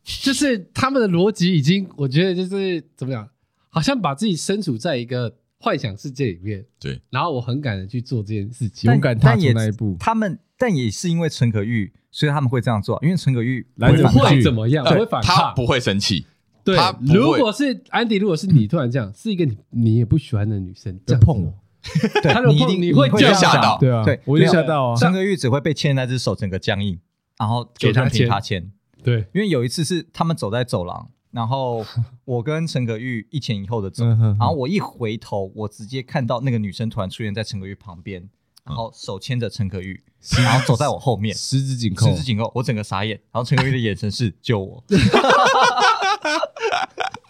[0.04, 3.28] 就是他们的逻辑已经，我觉得就是怎么样。
[3.69, 7.01] 好像把自己身处在一个幻想世界里面，对。
[7.10, 9.95] 然后我很敢的去做这件事情，勇敢踏出那一步。
[9.99, 12.99] 他们，但也是因为陈可玉，所以他们会这样做。
[13.01, 16.25] 因为陈可玉不会怎么样，不会反抗，他不会生气。
[16.63, 21.53] 对，如果是安迪，如果是你突然这样，是一个你你也不喜欢的女生这样碰我，
[22.21, 24.95] 他如果碰你会吓到，对啊，对，我就吓到啊。
[24.95, 26.99] 陈可玉只会被牵那只手整个僵硬，
[27.38, 28.71] 然后给他牵，他牵。
[29.01, 31.10] 对，因为有一次是他们走在走廊。
[31.31, 31.85] 然后
[32.25, 38.27] 我跟陈可玉一前一后的走，然后我一回头，我直接看到那个女生突然出现在陈可玉旁边，
[38.65, 40.03] 然后手牵着陈可玉，
[40.43, 43.15] 然后走在我后面，十指紧扣，十指紧扣，我整个傻眼。
[43.31, 44.83] 然后陈可玉的眼神是救我，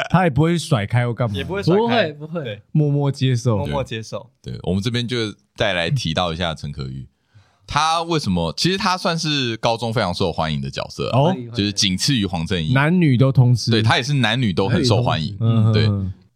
[0.09, 4.31] 他也不会甩开我干嘛，也不会甩开，不会不会，默默接受，默默接受。
[4.41, 7.09] 对，我们这边就再来提到一下陈可玉。
[7.69, 8.51] 他为什么？
[8.57, 13.69] 其实他算是高中非常受欢迎的角色哦，就是仅次于黄正英，男女都同时。
[13.69, 15.37] 对，他也是男女都很受欢迎。
[15.39, 15.83] 嗯，对，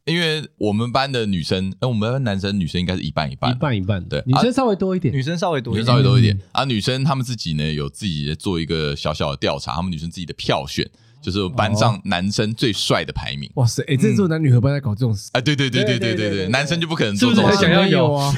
[0.06, 4.04] 因为我们班的女生，哎，我们班男生女生应该是一半一半，一半一半。
[4.08, 6.64] 对，女生稍微多一点，女生稍微多，女生稍微多一点啊。
[6.66, 10.88] 女生她们自己呢有自己做一个小小的调查，她们女生自己的票选。
[11.24, 13.50] 就是班上男生最帅的排名。
[13.56, 15.30] 哇塞，哎，这是男女合班在搞这种事？
[15.32, 17.58] 哎，对对对对对对对，男生就不可能做这种事。
[17.58, 18.34] 想要有啊？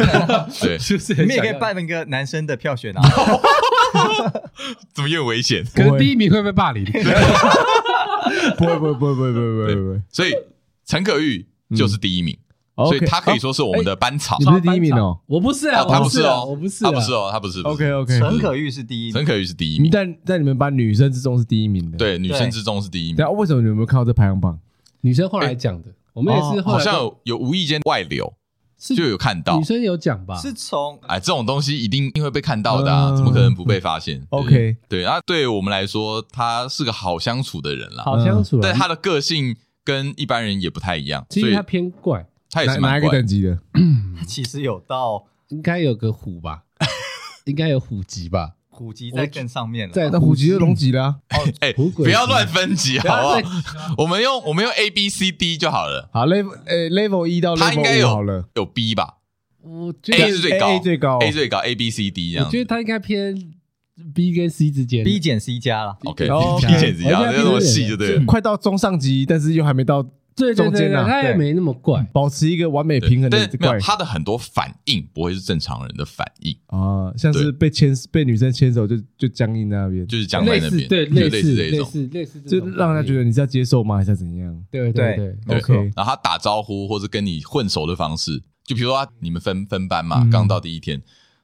[0.62, 1.16] 对， 是不是？
[1.16, 3.02] 你们也可以办一个男生的票选啊？
[4.94, 5.66] 怎么又危险？
[5.74, 6.86] 可能第一名会被霸凌。
[8.58, 10.02] 不会不会不会不会不会不会。
[10.12, 10.34] 所以
[10.86, 12.38] 陈可玉就是第一名。
[12.76, 17.62] 所以他可以说是我们的班草，你不是第一名哦，我不是啊，他不是哦，我不是，他不是哦，他不是。
[17.62, 23.16] OK OK，陈可玉是第一，陈可玉是第一名，但在你们班女生之中是第一名的，对，女生之中是第一名。
[23.18, 24.60] 那为什么你们有没有看到这排行榜？
[25.00, 28.34] 女生后来讲的，我们也是后来好像有有无意间外流，
[28.78, 30.36] 就有看到女生有讲吧？
[30.36, 39.56] 是从哎，这种东西一定一定会被看到的啊，怎么可能不被发现？OK，对那，对我们来说，他是个好相处的人啦，好相处，但他的个性。
[39.86, 42.26] 跟一般人也不太一样，其实他偏怪，
[42.56, 43.60] 他也是哪一个等级的？
[44.18, 46.64] 他其实有到 应该有个虎吧，
[47.44, 48.54] 应该有虎级吧。
[48.70, 51.18] 虎级在更上面了，在那虎级就龙级了。
[51.30, 53.40] 哦， 哎，不要乱分级，好不好？
[53.98, 56.10] 我们用我们用 A B C D 就好了。
[56.14, 59.18] 好，level 呃 level 一到 level 他应该有有 B 吧？
[59.62, 62.46] 我觉得 A 是最高，A 最高，A 最高，A B C D 这样。
[62.46, 63.54] 我觉得他应该偏
[64.14, 65.98] B 跟 C 之间，B 减 C 加了。
[66.04, 68.26] OK，B 减 C 加，没有那么细，就对了。
[68.26, 70.06] 快到中上级，但是又还没到。
[70.36, 73.80] 对对对，他也没那么怪，保持一个完美平衡的怪。
[73.80, 76.54] 他的很多反应不会是正常人的反应。
[76.68, 84.66] 啊，像是被牵被女生牵手就就僵硬那边，就是僵在那边，对，类似类似类似，就让人家觉得你是要接受吗，还是怎样？
[84.70, 85.74] 对对对，OK。
[85.96, 91.02] 然后他打招呼或者跟你混熟的方式，就比如说你们分分班嘛，刚到第一天，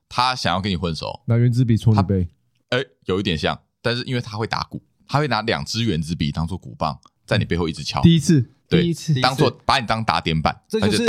[0.10, 2.28] 他想要跟你混熟，拿圆珠笔戳你背，
[2.72, 8.02] 哎，有一点像，但是因为他会打鼓，他会拿两支圆珠笔当做鼓棒，在你背后一直敲。
[8.02, 8.52] 第一次。
[8.80, 11.06] 第一次当做把你当打点板，这就是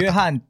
[0.00, 0.40] 约翰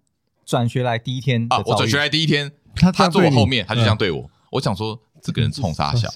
[0.44, 1.58] 转学来第一天啊！
[1.64, 4.30] 我转学来第一天，他他坐我后面，他就这样对我。
[4.50, 6.08] 我想说，这个人冲啥小？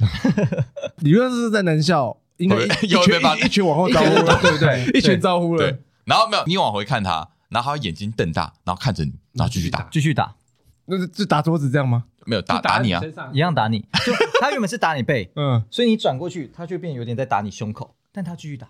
[0.98, 2.56] 理论是在南校，应该
[2.88, 4.90] 有一群一群往后招呼了， 对不对？
[4.94, 5.78] 一群招呼了。
[6.04, 10.34] 然后没有，你往回看他，然后他眼睛瞪大，然后看着你，然后继续打，继续打。
[10.86, 12.04] 那是就打桌子这样吗？
[12.26, 13.00] 没有打打你啊，
[13.32, 13.80] 一样打你。
[14.04, 18.68] 就他原本是打你背，嗯，所以你转过去，他就变有点在打你胸口，但他继续打。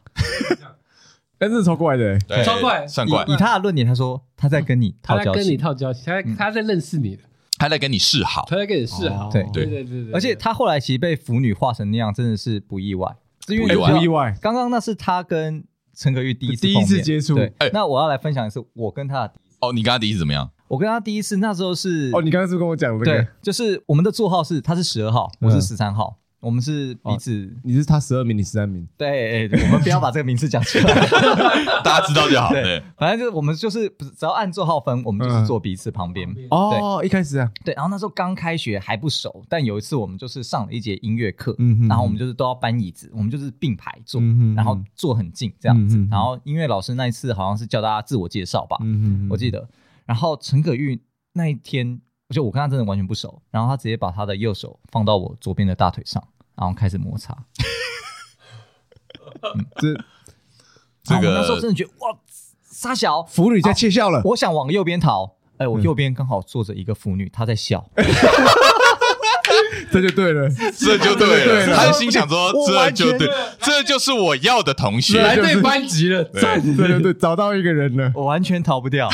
[1.40, 3.24] 但是超怪的，对，超怪，算怪。
[3.26, 7.18] 以他的论点，他说他在跟你套交情，他在跟你套交情，他在他在认识你，
[7.57, 9.31] 他在跟你示好，他在跟你示好。
[9.33, 10.12] 对对对对对。
[10.12, 14.37] 而且他后来其实被腐女化成那样，真的是不意外，不意外，不意外。
[14.42, 15.64] 刚刚那是他跟
[15.96, 17.37] 陈可玉第一次第一次接触。
[17.37, 19.57] 对，那我要来分享的是我跟他的第一次。
[19.61, 20.50] 哦，你跟他第一次怎么样？
[20.68, 26.18] 我跟他第一次那时候是哦，你刚刚是跟我讲的，对，就是我们的座号是他是十二号，我是十三号。
[26.40, 28.88] 我们是彼此，你是他十二名，你十三名。
[28.96, 30.94] 对，我们不要把这个名字讲出来，
[31.85, 32.48] 大家知道就好。
[32.48, 36.26] 对，反正就是我们就是只要按座号分，我们就是坐彼此旁边。
[36.50, 41.55] 哦，一开始啊，对，然后那时候刚开学还不熟，但有一次我们就是上了一节音乐课，
[41.87, 44.20] 然后我们就是都要搬椅子，我们就是并排坐，
[44.57, 45.98] 然后坐很近这样子。
[46.11, 48.79] 然后音乐老师那一次好像是叫大家自我介绍吧，
[49.29, 49.68] 我记得。
[50.07, 51.03] 然后陈可玉
[51.35, 52.00] 那一天。
[52.31, 56.23] 就我跟他真的完全不熟，然后他直接把他的右手放到我左边的大腿上，
[56.57, 57.37] 然后开始摩擦。
[59.77, 59.95] 这
[61.03, 62.16] 这个我那时候真的觉得哇，
[62.71, 64.23] 傻小腐女在窃笑了。
[64.25, 67.90] 我想往右边逃，哎，我右边刚好坐着一个腐女，她在笑。
[69.90, 71.75] 这就对了，这就对了。
[71.75, 79.09] 他心想说：“这就对，这就是我要的同学，来对班级了。”对对对，找到一个人了，我完全逃不掉。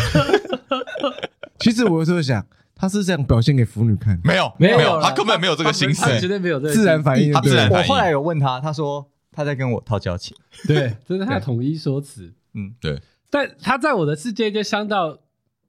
[1.58, 2.46] 其实我有时候想。
[2.78, 4.20] 他是这样表现给腐女看？
[4.22, 7.32] 没有，没有，他根本没有这个心思，绝对没有这个自然反应。
[7.32, 7.88] 他自然反应。
[7.88, 10.36] 我后来有问他，他说他在跟我套交情。
[10.68, 12.34] 对，这是他统一说辞。
[12.52, 13.00] 嗯，对。
[13.30, 15.18] 但他在我的世界就相到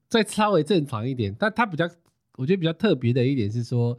[0.06, 1.88] 再稍微正常一点，但他比较，
[2.36, 3.98] 我觉得比较特别的一点是说，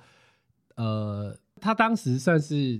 [0.76, 2.80] 呃，他当时算是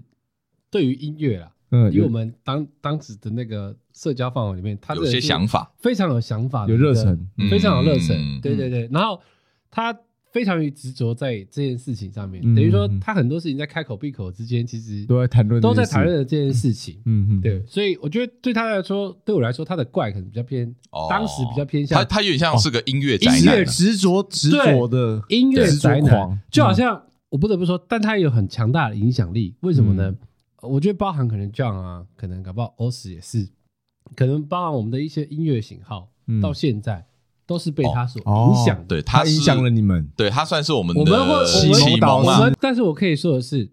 [0.70, 8.40] 对于音乐啦，嗯，因为我们当当时的那个社交范围里面，他有些想法，非常有想法，有热忱，非常有热忱。
[8.42, 9.20] 对对对，然后
[9.72, 9.92] 他。
[10.32, 17.02] 非常于执着在这件事情上面，等于说他很多事情在开口闭口之间，其实都在谈论，都在谈论这件事情。
[17.06, 20.74] 嗯嗯，对，所以我觉得对他来说，对我来说，他的怪可能比较偏，
[21.10, 29.56] 当时比较偏向他，他有点像是个音乐宅男，音乐执着执着的音乐宅男，就好像我不得不说，但他也有很强大的影响力。
[29.62, 30.16] 为什么呢？
[30.62, 33.48] 我觉得包含可能 John 啊，可能搞不好 OS 也是，
[34.16, 36.12] 可能包含我们的一些音乐型号，
[36.42, 37.06] 到现在。
[37.50, 42.48] 都是被他所影响，对他影响了你们，对他算是我们的我们会启蒙啊。
[42.62, 43.68] 但是我可以说的是，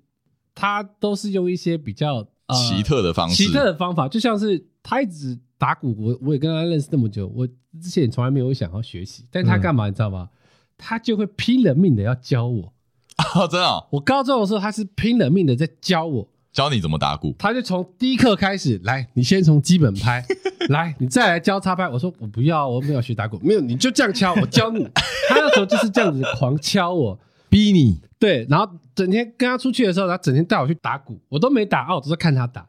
[0.54, 10.30] 他都是用一些比较奇特的方式，奇特的方法，就像是他一直打鼓，我我也跟他认识那么久，我之前从来没有想要学习，但他干嘛你知道吗？
[10.78, 12.72] 他就会拼了命的要教我
[13.16, 13.44] 啊！
[13.46, 16.28] 真的，我高中的时候他是拼了命的在教我。
[16.56, 20.24] 教你怎么打鼓，他就从第一课开始来，你先从基本拍，
[20.70, 21.86] 来，你再来教插拍。
[21.86, 24.82] 我说我不要，我没有学打鼓，没有，你就这样敲，我教你。
[25.28, 28.00] 他那时候就是这样子狂敲我，逼你。
[28.18, 32.66] 对，然后整天跟他出去的时候，他整天带我去打鼓，我都没打，我都是看他打，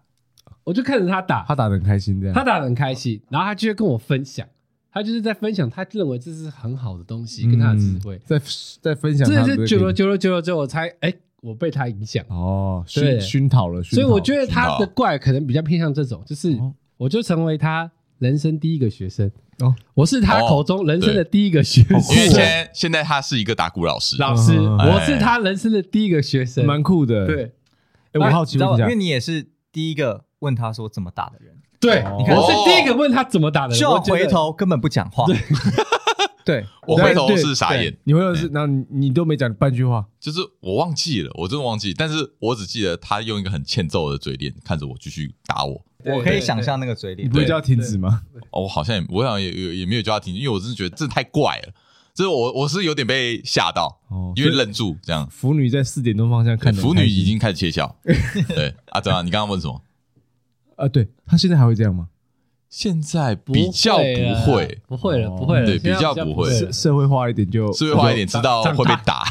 [0.65, 4.45] 我就看着他打，他打的很开心，这样，他打的很开心，然后他就会跟我分享，
[4.91, 8.37] 他就是在分享他认为这是很好的东西，跟他的智慧，在
[8.81, 9.25] 在分享。
[9.25, 11.13] 真的是久了久了久了之后，我才哎。
[11.41, 12.23] 我被他影响。
[12.29, 16.57] 哦，熏熏陶了，所以我觉得他的怪可能比较偏向这种，就是
[16.97, 19.31] 我就成为他人生第一个学生。
[19.59, 22.15] 哦，我是他口中人生的第一个学生。
[22.15, 27.25] 因为现在现在他是一个打鼓老师，老师，我是他人生的第一个学生，蛮酷的。
[27.25, 27.51] 对。
[28.13, 35.25] 哎，我好奇问一下，因为你也是第一个问他说怎么打的人，对，你看，我是第一个问他怎么打的，就要回头根本不讲话。
[36.47, 45.83] 对，我回头是傻眼，你回头是，然后你都没讲半句话，就是我忘记了，我真的忘记，但是我只记得他用一个很欠揍的嘴脸看着我，继续打我。
[46.05, 48.21] 我可以想象那个嘴脸，你不会叫他停止吗？
[48.51, 51.73] 哦，我好像也，我好像也也也没有叫他停止，因为我真的觉得这太怪了，
[52.13, 55.27] 这是我我是有点被吓到，哦，因为愣住这样。
[55.29, 57.93] 腐女在四点钟方向看，腐女已经开始窃笑。
[58.55, 59.25] 对啊，怎样？
[59.25, 59.81] 你刚刚问什么？
[60.77, 62.07] 啊，对他现在还会这样吗？
[62.69, 69.23] 现在比较不会，不会了，不会了，对，比较不会，社会化一点就社会化一点，知道会被打。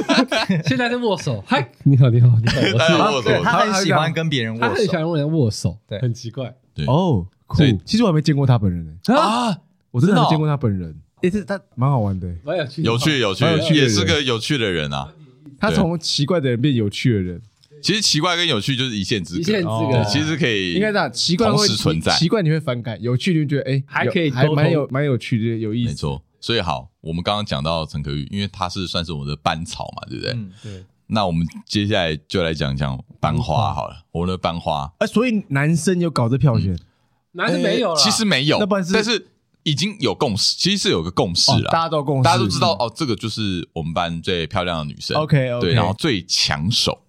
[0.66, 3.42] 现在在握手， 嗨，你好，你好，你好，我是握手。
[3.42, 6.84] 他很喜欢跟别人握手，他很喜欢跟人握手，对，很奇怪，对。
[6.86, 9.56] 哦，酷，其实我还没见过他本人呢，啊，
[9.90, 15.10] 我真的没见过他本人，也是他蛮好玩的，蛮有趣，有趣，有趣，也是个有趣的人啊，
[15.58, 17.40] 他从奇怪的人变有趣的人。
[17.84, 25.90] 其实奇怪跟有趣就是一线之隔，一线之隔，其实可以应该这样，奇怪会存在，奇怪你会反感，有趣你会觉得哎还可以，还蛮有蛮有趣的，有意思。
[25.90, 30.32] 没错，所以好，我们刚刚讲到陈可玉，因为他是算是我们的班草嘛，对不对？
[30.32, 30.84] 嗯，对。
[31.08, 34.90] 那我们接下来就来讲讲班花好了，我们的班花。
[35.00, 36.74] 哎，所以男生有搞这票选，
[37.32, 39.26] 男生没有了，其实没有，但是
[39.62, 47.03] 已经有共识，其实是有个共识了，大家都共识，大家都知道哦，这个就是我们班最漂亮的女生，OK，对，然后最抢手。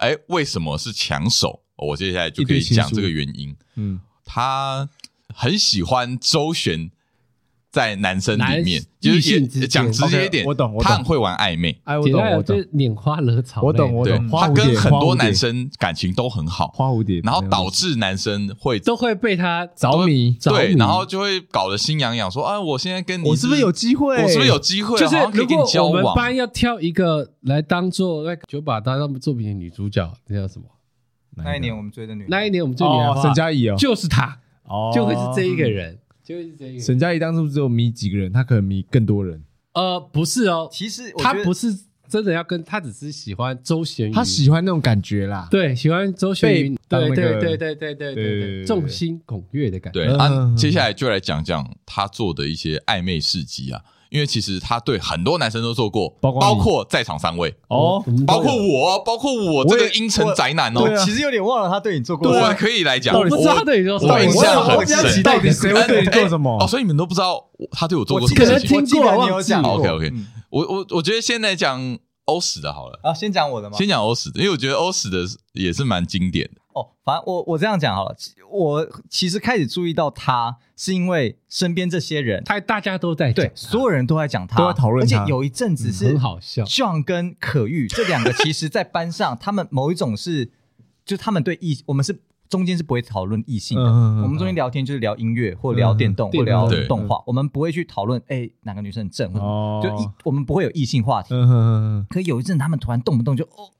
[0.00, 1.62] 哎，为什么是抢手？
[1.76, 3.54] 我接下来就可以讲这个原因。
[3.76, 4.88] 嗯，他
[5.28, 6.90] 很喜欢周旋
[7.70, 11.80] 在男生里面，就是也讲直接一点，我懂，他很会玩暧昧。
[11.84, 13.62] 哎，我懂，我懂，拈花惹草。
[13.62, 14.28] 我懂，我懂。
[14.28, 24.20] 他跟很多男生感情都很好，花蝴蝶，然后导致男生会都会被他着迷，对，然后就会搞得心痒痒，说啊，我现在跟你，我是不是有机会？
[24.20, 24.98] 我是不是有机会？
[24.98, 30.64] 就是如果我们班要挑一个来当做那九把刀那部作品的女主角，那叫什么？
[31.36, 35.99] 那一年我们追的女，那一年我们追女的沈佳宜哦，就是她，哦，就会是这一个人。
[36.80, 39.42] 沈佳宜当初只有迷几个人，他可能迷更多人。
[39.74, 41.68] 呃，不是哦，其实他不是
[42.08, 45.46] 真的要跟他，只是喜欢周旋，他喜欢那种感觉啦。
[45.50, 50.06] 对，喜欢周旋，对对对对对对对，众星拱月的感觉。
[50.06, 53.80] 对，接下来就来讲讲他做的一些暧昧事迹啊。
[54.10, 60.82] 因为其实他对很多男生都做过，包括在场三位哦，包括我，包括我这个阴沉宅男哦。
[61.04, 62.30] 其实有点忘了他对你做过。
[62.30, 64.12] 我可以来讲，我不知道他对你做什么。
[64.12, 65.22] 我印象很深。
[65.22, 66.58] 到底谁会对你做什么？
[66.60, 68.68] 哦，所以你们都不知道他对我做过什么事情。
[68.68, 69.54] 可能听过，忘记。
[69.54, 70.12] OK OK，
[70.50, 73.76] 我我我觉得先来讲欧史的好了啊，先讲我的吗？
[73.78, 75.18] 先讲欧史的，因为我觉得欧史的
[75.52, 76.59] 也是蛮经典的。
[76.72, 78.16] 哦，反正我我这样讲好了。
[78.50, 85.04] 我其实开始注意到他，是因为身边这些人，他大家都在讲，对，所有人都在讲他，都在讨论。
[85.04, 90.50] 而且有一阵子是很好笑，John 跟可玉这两个，其实在班上，他们某一种是，
[91.04, 101.34] 就他们对异，我们是中间是不会讨论异性的，我们中间聊天就是聊音乐或聊电动或聊动画，我们不会去讨论哎哪个女生很正，就一我们不会有异性话题。
[102.08, 103.70] 可有一阵他们突然动不动就哦。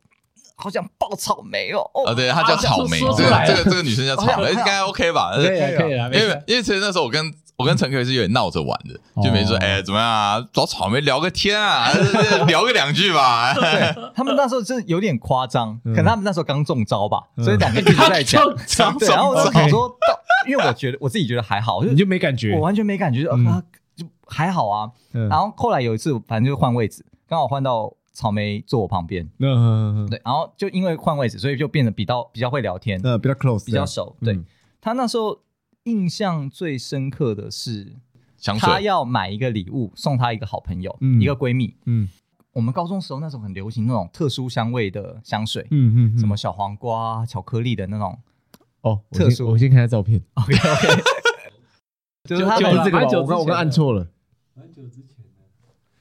[0.61, 1.81] 好想爆草莓哦！
[2.07, 5.33] 啊，对，她叫草莓，这个这个这个女生叫草莓，应该 OK 吧？
[5.35, 11.91] 可以可以，因为因为其实那时候我跟我跟陈可是有点闹着玩的，就没说哎怎么样啊，找草莓聊个天啊，
[12.47, 13.55] 聊个两句吧。
[13.55, 18.45] 对，他们那时候真的有点夸张，可能他们那时候刚中招吧，所以两个一直在讲。
[18.99, 19.91] 对，然后我就想说，
[20.47, 23.31] 因为我觉得我自己觉得还好，你就没感觉，我完全没感觉，就
[23.97, 24.91] 就还好啊。
[25.13, 27.93] 然后后来有一次，反正就换位置，刚好换到。
[28.13, 34.17] 草莓坐我旁边，嗯，对，然后就因为换位置，所以就变得比较比较会聊天，呃，比较 close，比较熟。
[34.21, 34.39] 对，
[34.81, 35.41] 他那时候
[35.85, 37.97] 印象最深刻的是，
[38.59, 41.77] 他要买一个礼物送他一个好朋友，一个闺蜜。
[41.87, 42.09] 嗯，
[42.53, 48.19] 我们高中时候那时候很流行那种特殊香味的香水，嗯嗯，什么小黄瓜、巧克力的那种。
[48.83, 49.49] 哦，特殊。
[49.49, 50.21] 我先看下照片。
[50.35, 51.03] OK OK，
[52.25, 54.09] 就是他们这个，我刚我刚按错了。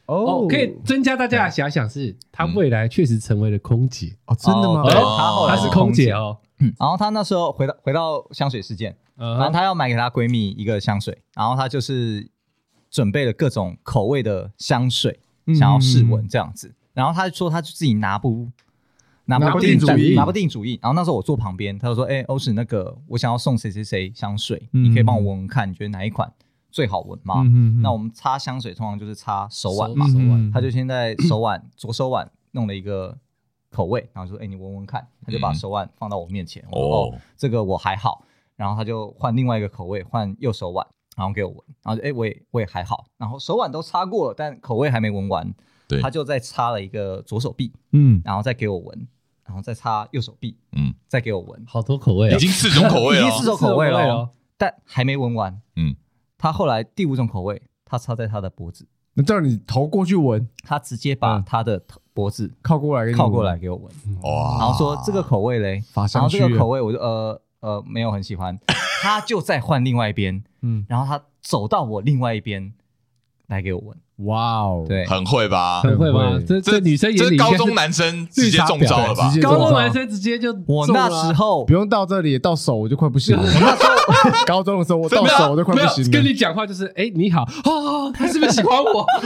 [0.09, 4.83] 哦，可以增加大家的遐想，是她未来确实成为了空姐哦，真的吗？
[5.47, 6.37] 她是空姐哦。
[6.57, 12.27] 嗯，然后她那时候回到回到香水事件，然后她要买给她闺蜜一个香水，然后她就是
[12.89, 15.19] 准备了各种口味的香水，
[15.53, 16.73] 想要试闻这样子。
[16.93, 18.49] 然后她说她就自己拿不
[19.25, 20.79] 拿不定主意，拿不定主意。
[20.81, 26.33] 然后那时候我坐旁边，她就说：“哎，欧史，那个我想要送谁谁谁香水，你可以帮我闻闻看，你觉得哪一款？”
[26.71, 27.43] 最好闻嘛？
[27.81, 30.07] 那我们擦香水通常就是擦手腕嘛。
[30.07, 33.17] 手腕，他就先在手腕左手腕弄了一个
[33.69, 36.63] 口味，然后说：“哎，你闻闻看。”他就把手腕放到我面前。
[36.71, 38.25] 哦，这个我还好。
[38.55, 41.59] 然后他就换另外一个口味，换右手腕，然后给我闻。
[41.83, 43.05] 然后哎，我也我也还好。
[43.17, 45.53] 然后手腕都擦过了，但口味还没闻完。
[45.87, 49.07] 对，他就再擦了一个左手臂，嗯，然后再给我闻，
[49.43, 51.65] 然后再擦右手臂，嗯，再给我闻。
[51.65, 54.29] 好多口味，已经四种口味了，已经四种口味了。
[54.57, 55.59] 但还没闻完。
[55.77, 55.95] 嗯，
[56.39, 58.87] 他后来第五种口味，他插在他的脖子。
[59.13, 61.83] 那叫你头过去闻，他直接把他的
[62.13, 63.91] 脖子靠过来，靠过来给我闻。
[64.21, 64.57] 哇！
[64.57, 68.57] 然后说这个口味嘞，然后这个口味我就呃呃没有很喜欢。
[69.01, 72.73] 他就再换另外一边，嗯，然后他走到我另外一边
[73.47, 73.97] 来给我闻。
[74.25, 75.81] 哇哦，对，很会吧？
[75.81, 76.37] 很会吧？
[76.45, 79.31] 这这女生也是高中男生直接中招了吧？
[79.41, 83.41] 高中男生直接就我那时候不用到这里，到手我就快不行了。
[83.41, 83.89] 我那时候
[84.45, 86.09] 高中的时候，我到手我就快不行了。
[86.11, 89.05] 跟你讲话就是，哎，你好啊，他是不是喜欢我？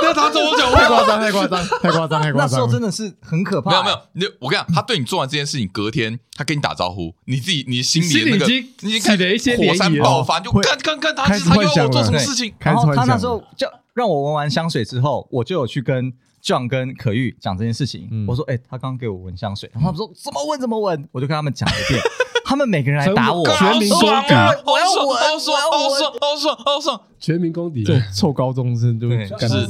[0.00, 2.48] 那他跟我讲，太夸张，太夸张，太夸张，太夸张。
[2.48, 3.70] 那时候真的是很可怕。
[3.70, 13.66] 没有没有，你我跟你讲，他对你做完这件事情，隔天他跟你打招呼，你自己你心里的那个你已经起了一些火山爆发，就看看看他他又要我做什么事情，然后他那时候就。
[13.98, 18.06] 让我闻完香水之后，我就有去跟 John 跟可玉讲这件事情。
[18.12, 22.00] 嗯、我说：“哎、欸，他刚刚给我闻香水。”然后他们说：“怎么闻怎么闻？”我就跟他们讲一遍。
[22.46, 27.84] 他们每个人来打我，全民公敌，我要闻，爽，好爽，好爽，好爽，全民公敌。
[27.84, 29.66] 对，臭高中生就干是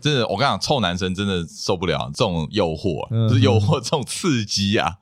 [0.00, 0.28] 真的。
[0.28, 4.98] 我跟你讲，臭男生真的受不了这种诱惑，就是诱惑这种刺激啊。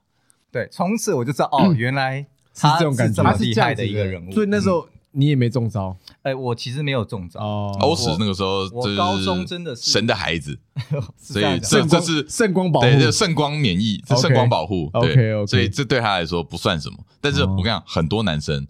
[0.50, 2.24] 对，从此我就知道，哦，原来
[2.54, 4.30] 他是这种感觉，他是厉害的一个人物。
[4.30, 4.86] 所以那时候。
[5.18, 7.40] 你也没中招，哎，我其实没有中招。
[7.40, 10.56] 哦，欧史那个时候，我高中真的是神的孩子，
[11.18, 14.88] 所以这这是圣光保护，对，圣光免疫，这圣光保护。
[14.92, 16.96] OK OK，所以这对他来说不算什么。
[17.20, 18.64] 但是我跟你讲，很多男生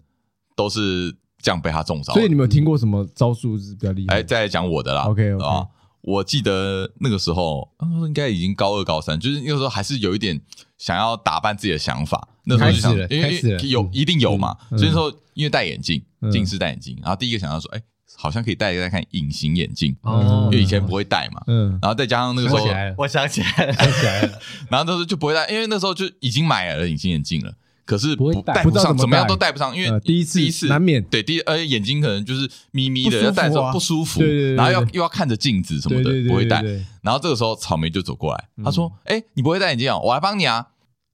[0.55, 2.13] 都是这样被他中招。
[2.13, 4.15] 所以你们有听过什么招数是比较厉害？
[4.15, 5.03] 哎，再来讲我的啦。
[5.03, 5.67] OK OK，
[6.01, 7.69] 我记得那个时候，
[8.07, 10.41] 应该已经高二高三，就是那个时候还是有一点
[10.79, 12.27] 想要打扮自己的想法。
[12.45, 13.39] 那时候就想，因为
[13.69, 16.01] 有一定有嘛，所以说因为戴眼镜。
[16.31, 17.81] 近视戴眼镜，然后第一个想到说，哎，
[18.17, 21.41] 好像可以戴一戴看隐形眼镜，因为以前不会戴嘛。
[21.47, 22.65] 嗯，然后再加上那个时候，
[22.97, 24.39] 我想起来了，想起来了。
[24.69, 27.53] 然后那时候就不会戴，因为那时候就已经买了隐形眼镜了，
[27.85, 34.21] 可是不戴不上，怎么样都戴不上，因为第一次第一次难免对第而且眼睛可能就是眯眯的，要戴着不舒服，
[34.55, 36.61] 然后要又要看着镜子什么的，不会戴。
[37.01, 39.97] 然后这个时候草莓就走过来，他说：“哎，你不会戴眼镜啊？
[39.97, 40.67] 我来帮你啊。”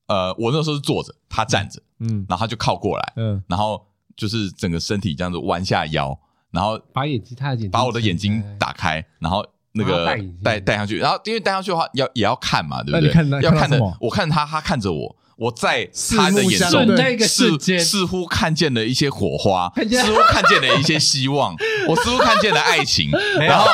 [0.08, 3.86] 呃，我那时候是坐着，他站着，嗯，然后他就靠过来，嗯，然后。
[4.16, 6.18] 就是整个身体这样子弯下腰，
[6.52, 13.42] 然后把眼睛，他的眼睛，把我的眼睛打开，然后那个戴戴上去，然后因为戴上去的话要也要看嘛，对不对？
[13.42, 16.88] 要看的我看他，他看着我，我在他的眼中
[17.28, 21.54] 似似乎看见了一些火花， 似乎看见了一些希望，
[21.90, 23.66] 我似乎看见了爱情，然后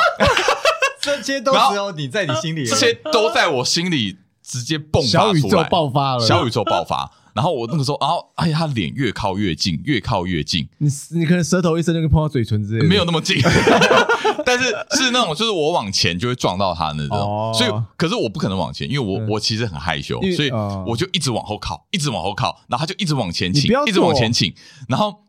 [1.00, 7.10] 这些都只有你在你心里，这些都在我心里直接迸发出来，小宇宙爆发了，小宇宙爆发。
[7.34, 10.68] 然后我那个时候，然后哎呀，他脸越靠越近，越靠越近。
[10.78, 13.36] 你你可能舌头一伸就可以碰到嘴唇之类的，没有那么近，
[14.44, 14.66] 但是
[14.96, 17.16] 是那种，就是我往前就会撞到他那种。
[17.16, 20.50] 哦、所以，可是我不可能往前，因为我、嗯、我其实很害羞，所以
[20.86, 24.54] 我就一直往后靠，一直往后靠，然后他就一直往前倾，一直往前倾，
[24.88, 25.22] 然后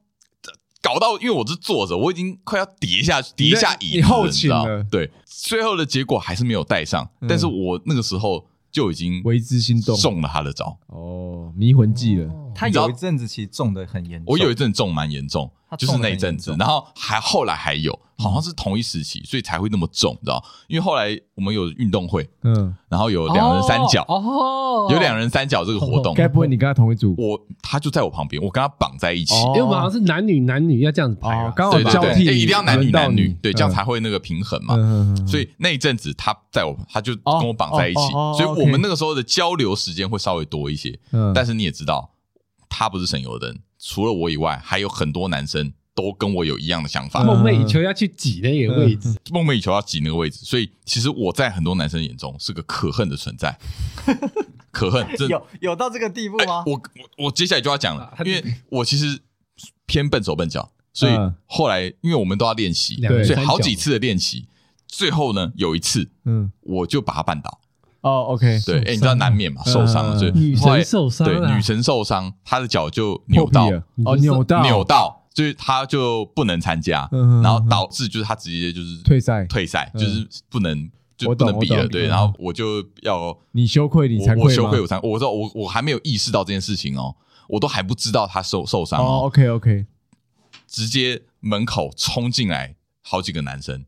[0.82, 8.45] 搞到因为我是坐着，我已经快要跌下跌下椅子，你后倾了，对，最后的结果还是没有带上，嗯、但是我那个时候。
[8.74, 10.78] 就已经为之心动，中了他的招。
[10.88, 12.30] 哦，迷魂计了。
[12.55, 20.43] 他有一阵子其实中的很严重，我有一阵中蛮严重，就是那一阵子，然后还后来还有，好像是同一时期，所以才会那么重，你知道？
[20.67, 27.15] 因为后来我们有运动会，嗯，然后有两人三角，哦，有两人三角这个活动，该不会你跟他同一组？
[27.17, 34.76] 我他就在我旁边，我跟他绑在一起，因为我们好像是男女男女要这样子排，刚好交替，一定要男女男女，对，这样才会那个平衡嘛。
[35.28, 40.99] 所以那一阵子他在我，他就跟我绑在一起，所以我们那个时候的交流时间会稍微多一些。
[41.34, 42.11] 但是你也知道。
[42.76, 53.57] 他不是省油的人，除了我以外，还有很多男生都跟我有一样的想法，梦寐以求要去挤那个位置，梦寐以求要挤那个位置，所以其实我在很多男生眼中是个可恨的存在，
[54.71, 55.05] 可恨。
[55.27, 56.63] 有有到这个地步吗？
[56.65, 59.19] 我我我接下来就要讲了，因为我其实
[59.86, 61.13] 偏笨手笨脚，所以
[61.45, 64.47] 后来因为我们都要练习，所以好几次的练习，
[64.88, 67.59] 最后呢有一次，嗯，我就把他绊倒。
[68.04, 73.66] 哦，OK，对，哎，你知道难免嘛，受伤了，所以女神受伤，对，女神受伤，她的脚就扭到，
[74.06, 77.10] 哦，扭到，扭到，就是她就不能参加，
[77.41, 87.16] 然后导致就是她直接就是退赛，退赛，就是不能就不能比了，对，然后我就要你羞愧，你惭愧，我羞愧，我惭，我说我我还没有意识到这件事情哦，
[87.47, 89.86] 我都还不知道她受受伤哦，OK，OK，
[90.68, 93.86] 直接门口冲进来好几个男生。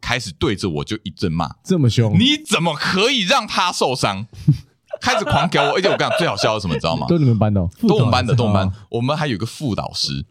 [0.00, 4.26] 开始对着我就一阵骂，这么凶，你怎么可以让他受伤？
[4.98, 7.06] 开始狂给我，而且我跟你讲最好笑的是什么，你知道吗？
[7.06, 8.72] 都你们班的，都我们班的，都我们班。
[8.88, 10.24] 我们还有一个副导师，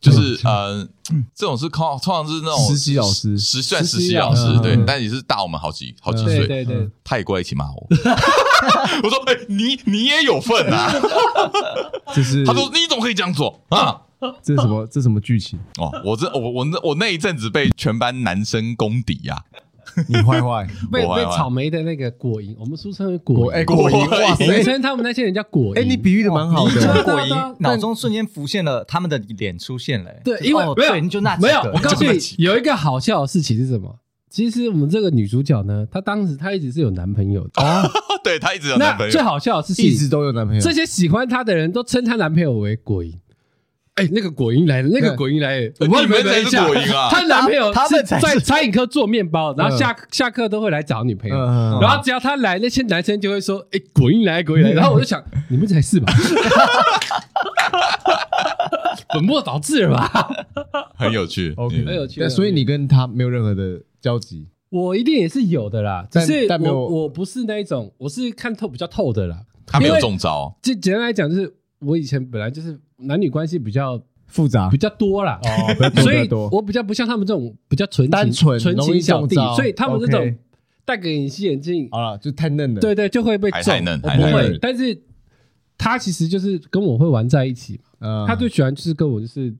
[0.00, 0.84] 就是 呃，
[1.32, 6.46] 这种是通通常是那种实习老师，实算实习老师，对，但也是大我们好几好几岁。
[6.48, 7.86] 对对，他也过来一起骂我。
[9.04, 10.92] 我说：“哎，你你也有份啊？”
[12.12, 14.00] 就是他说：“你怎么可以这样做啊？”
[14.42, 14.86] 这是什么？
[14.90, 15.58] 这什么剧情？
[15.78, 19.36] 哦，我这我我那我那一阵子被全班男生攻敌呀。
[20.06, 25.80] 你坏坏， 被被草莓的那个果蝇，我们俗称为果哎果蝇，哇，俗称他们那些人叫果蝇。
[25.80, 30.10] 哎，你比喻的蛮好的，果蝇，脑中瞬间浮现了他们的脸出现了。
[30.22, 33.98] 对，因为没有就那没有，我告诉你，有一个好笑的事情是什么？
[34.30, 37.90] 其实我们这个女主角呢，她当时她一直是有男朋友的哦，
[38.22, 39.10] 对她一直有男朋友。
[39.10, 40.60] 最好笑的是，一直都有男朋友。
[40.60, 43.02] 这些喜欢她的人都称她男朋友为果
[43.98, 44.04] 蝇。
[44.04, 47.08] 哎，那个果蝇来了，那个果蝇来了，我们你们才是果蝇啊！
[47.12, 51.36] 她男朋友是在餐饮科做面包，然后下下课都会来找女朋友，
[51.80, 56.12] 然后只要他来，那些男生就会说：“哎，果蝇来，果蝇来。”然后我就想，你们才是吧？
[59.14, 60.30] 本末倒置了吧？
[60.96, 62.28] 很有趣，OK，很有趣。
[62.28, 64.48] 所以你跟他没有任何的交集？
[64.70, 69.38] 我一定也是有的啦，只是我我不是那一种，我是看透比较透的啦。
[69.66, 70.54] 他没有中招。
[70.62, 72.78] 就简单来讲，就是我以前本来就是。
[72.98, 80.36] 男女关系比较复杂，比较多啦，哦，所以我比较不像他们这种比较纯单纯纯情小弟，所以他们这种
[80.84, 83.70] 戴个隐形眼镜啊，就太嫩了，对对，就会被揍。
[83.70, 85.00] 太嫩，我不会，但是
[85.78, 89.54] 他其实就是跟我会玩在一起嘛，他最喜欢就是跟我就是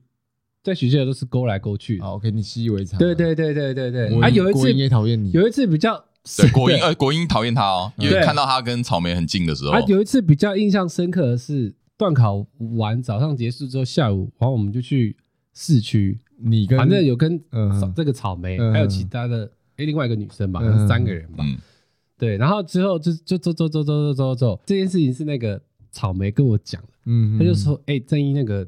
[0.61, 1.99] 在学校都是勾来勾去。
[2.01, 2.99] 好，OK，你习以为常。
[2.99, 6.03] 对对对对对对，啊，有一次也讨厌你，有一次比较
[6.37, 11.73] 对果蝇，呃，果英讨厌他哦，因为看到他跟草莓很近的时候，啊，有一次比较印象深刻的是。
[11.99, 12.47] 段考
[12.77, 15.17] 完，早上结束之后，下午，然后我们就去
[15.53, 16.17] 市区。
[16.37, 17.37] 你跟反正有跟
[17.93, 21.43] 这个草莓，还有其他的诶，另外一个女生吧，三个人吧。
[22.17, 24.61] 对，然后之后就就走走走走走走走。
[24.65, 28.65] 这件事情是那个草莓跟我讲的，嗯，他就说：“哎，正一那个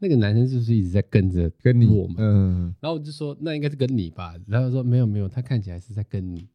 [0.00, 6.48] 那个男生是不是一直在跟着跟你我们？”嗯，然后我就说：“那应该是跟你吧。”然后说：“没有没有，他看起来是在跟你。”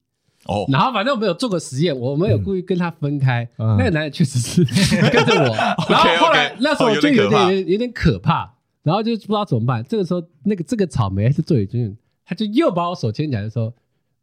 [0.45, 3.47] 哦，然后反正我们有做过实验，我们有故意跟他分开。
[3.57, 4.63] 那个男的确实是
[5.11, 5.55] 跟着我，
[5.89, 9.83] 然后后来那时候就有点有点可怕，然后就不知道怎么办。
[9.87, 13.73] 这个时候，那个这个草莓还是做已经，他就又把我手牵起来说：“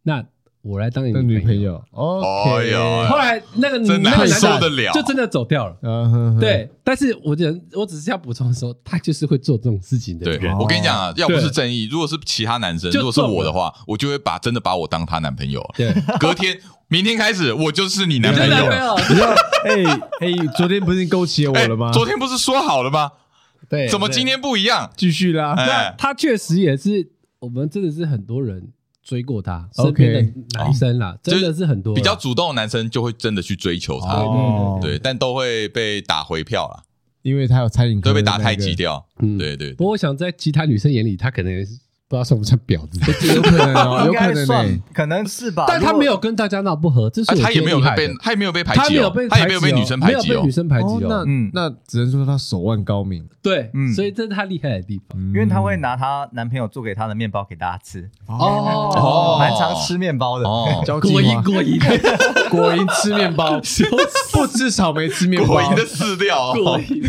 [0.04, 0.24] 那。”
[0.62, 2.74] 我来当你的女朋友，OK。
[3.08, 4.26] 后来那个那个男的
[4.92, 6.68] 就真的走掉了，嗯对。
[6.84, 10.38] 但是我觉得我只是要补充说，他就是会做这种事情的人。
[10.38, 15.64] 对，我跟你讲啊，要不是正义，如果是其他男生，如果是我的话，我就会把真的把我当他男朋友。
[15.76, 18.66] 对， 隔天明天开始，我就是你男朋友。
[19.64, 19.82] 哎
[20.20, 21.90] 哎，昨天不是勾起我了吗？
[21.90, 23.12] 昨天不是说好了吗？
[23.66, 24.90] 对，怎么今天不一样？
[24.94, 25.54] 继续啦。
[25.56, 28.72] 那他确实也是，我们真的是很多人。
[29.02, 34.24] 追过他身边的男生啦，真的是很多比较主动的男生就会真的去追求他，
[34.80, 36.82] 对，但都会被打回票啦，
[37.22, 39.06] 因为他有餐饮，都被打太极掉，
[39.38, 39.72] 对对。
[39.74, 41.78] 不过我想在其他女生眼里，他可能也是。
[42.10, 42.98] 不知道算不算婊子？
[43.32, 45.64] 有可能哦， 有可能算，可能是吧。
[45.68, 50.98] 但他没有跟大家闹不和，这是他也没有被，他也没有被排挤，他没有被，他也没有被女生排挤，没有被女生排挤哦。
[51.00, 51.24] 那
[51.68, 53.24] 那只能说他手腕高明。
[53.40, 58.10] 对，所以这是他厉害的地方，因为他会拿他男朋友做给他的面包给大家吃。
[58.26, 60.48] 哦，蛮常吃面包的。
[60.48, 63.60] 哦， 果蝇果蝇果蝇吃面包，
[64.32, 65.46] 不吃草莓吃面包。
[65.46, 66.52] 果蝇的饲料。
[66.54, 67.08] 果蝇，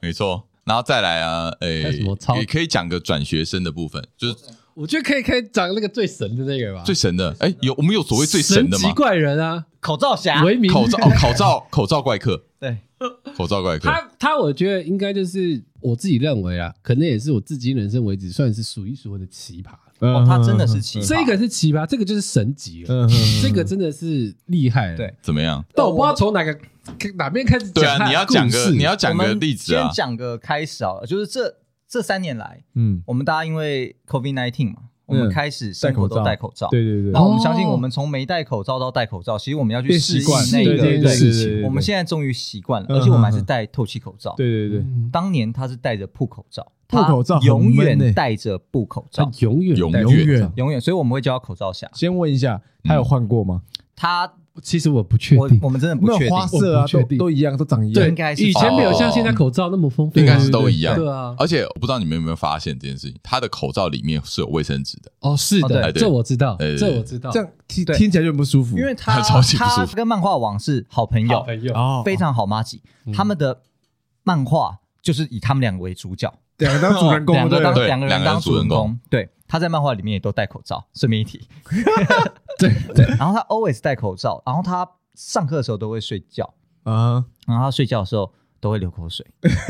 [0.00, 0.44] 没错。
[0.64, 2.02] 然后再来啊，诶，
[2.38, 4.34] 也可以讲个转学生的部分，就是
[4.74, 6.82] 我觉得可以可以讲那个最神的那个吧。
[6.84, 8.88] 最神的，诶，有我们有所谓最神的吗？
[8.88, 12.78] 奇怪人啊，口罩侠，口罩哦，口罩 口罩怪客，对，
[13.36, 13.88] 口罩怪客。
[13.88, 19.70] 他他，我觉得应该就是我自己认为啊，可能也是我至今人生为止算是数一数二的奇葩。
[20.00, 23.06] 哦，他真的是奇葩，这个是奇葩，这个就是神级了，
[23.40, 24.94] 这个真的是厉害。
[24.96, 25.64] 对，怎么样？
[25.74, 26.58] 但我不知道从哪个
[27.16, 27.74] 哪边开始讲。
[27.74, 29.84] 对啊，你要讲个你要讲个例子啊。
[29.84, 31.56] 先讲个开始啊，就是这
[31.88, 36.68] 这三年来，嗯，我们大家因为 COVID nineteen 嘛，我们开始生活都戴口罩。
[36.68, 37.12] 对对对。
[37.12, 41.62] 然后我们相信，我们从没戴口罩到戴口罩，其实我们要去适应那个事情。
[41.62, 44.34] 我们现在终于习惯了，而且我们还是戴透气口罩。
[44.36, 44.84] 对对对。
[45.12, 46.72] 当年他是戴着布口罩。
[46.86, 51.90] 布口罩永远戴着布口罩，永远永远永远，所以我们会叫他口罩侠。
[51.94, 53.62] 先问一下，他有换过吗？
[53.96, 54.30] 他
[54.62, 57.94] 其实我不确定，我们真的不确定，花色啊，都都一样，都长一样。
[57.94, 60.94] 对，应该是以前没有像现在口罩那么丰富，应该是都一样。
[60.94, 65.10] 对啊，而且我不知道你们有没有发现这件事情，他的口罩里面是有卫生纸的。
[65.20, 67.30] 哦，是的，这我知道，这我知道。
[67.32, 72.02] 这样听听起来就不舒服，因为他他跟漫画王是好朋友，朋友。
[72.04, 72.80] 非常好麻吉。
[73.12, 73.62] 他们的
[74.22, 76.32] 漫画就是以他们两个为主角。
[76.58, 78.96] 两个当主人公，两个当两个人当主人公。
[79.10, 81.48] 对，他在漫画里面也都戴口罩，顺便一提。
[82.58, 84.84] 对 对，然后他 always 戴口罩，然后他
[85.14, 86.52] 上课的时候都会睡觉
[86.82, 89.24] 啊，然后他睡觉的时候都会流口水，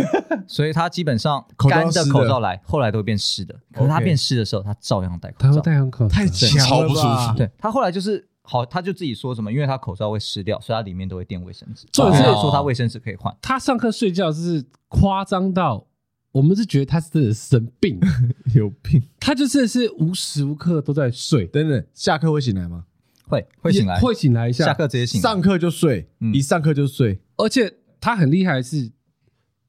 [0.49, 3.55] 所以他基本上干的口罩来，后来都会变湿的。
[3.75, 5.53] 可是他变湿的时候，他照样戴口罩。
[5.57, 7.37] 他戴口罩太超不舒服。
[7.37, 11.87] 对，他后来就是好，他就自己说什么，因为他口罩会湿掉，所以他里面都会垫卫生纸。
[11.93, 13.37] 所以说他卫生纸可以换。
[13.43, 15.89] 他上课睡觉是夸张到。
[16.35, 17.97] 我们是觉得他是真的生病，
[18.57, 19.01] 有病。
[19.21, 21.47] 他就真的是无时无刻都在睡。
[21.47, 22.87] 等等，下课会醒来吗？
[23.29, 24.65] 会会醒来，会醒来一下。
[24.65, 27.21] 下课直接醒来，上课就睡，一上课就睡。
[27.37, 28.91] 而且他很厉害的是，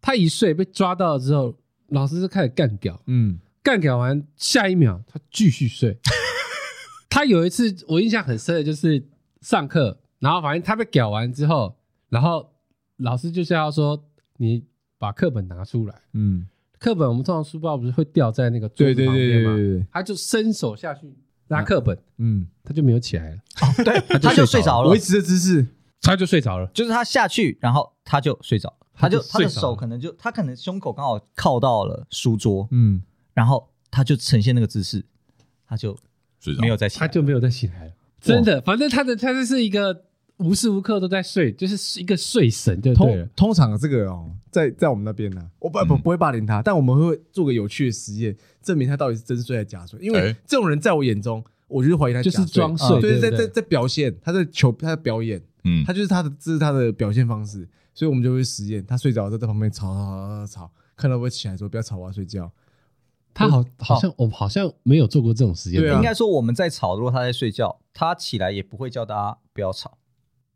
[0.02, 1.56] 他一睡被抓到了之后，
[1.90, 3.00] 老师就开始干掉。
[3.06, 6.00] 嗯，干掉完，下一秒他继续睡。
[7.08, 9.08] 他有一次我印象很深的就是
[9.42, 11.78] 上课，然后反正他被屌完之后，
[12.10, 12.50] 然后
[12.98, 14.04] 老师就是要说
[14.38, 14.64] 你
[14.98, 16.02] 把课本拿出来。
[16.14, 16.48] 嗯，
[16.86, 19.88] 课本我们通常书包不是会掉在那个桌子旁边吗？
[19.92, 21.12] 他就伸手下去。
[21.48, 23.38] 拿课本，嗯，他就没有起来了。
[23.84, 25.66] 对， 他就睡着了，维持的姿势，
[26.00, 26.68] 他就睡着了。
[26.76, 33.02] 就是他下去，然后他就睡着，他就他的手可能就他可能胸口刚好靠到了书桌，嗯，
[33.34, 35.04] 然后他就呈现那个姿势，
[35.68, 35.98] 他就
[36.60, 37.94] 没有再起来，他就没有再起来了。
[38.22, 40.06] 真的，反正他的他这是一个
[40.38, 43.28] 无时无刻都在睡，就是一个睡神，对对。
[43.36, 48.36] 通常这个哦，在在我们那边呢，我不不不会霸凌他，但我们会做个有趣的实验。
[48.62, 62.52] 证明他到底是真睡还是假睡，因为这种人在我眼中，我就是怀疑他就是装睡，对，在在在表现，他在求他在表演，嗯，他就是他的这是他的表现方式，所以我们就会实验，他睡着之后在旁边吵吵吵吵吵，看到我起来说不要吵我要睡觉，
[63.34, 69.98] 他好好像我好像没有做过这种实验，对，应该说我们在吵，如果他在睡觉，他起来也不会叫大家不要吵，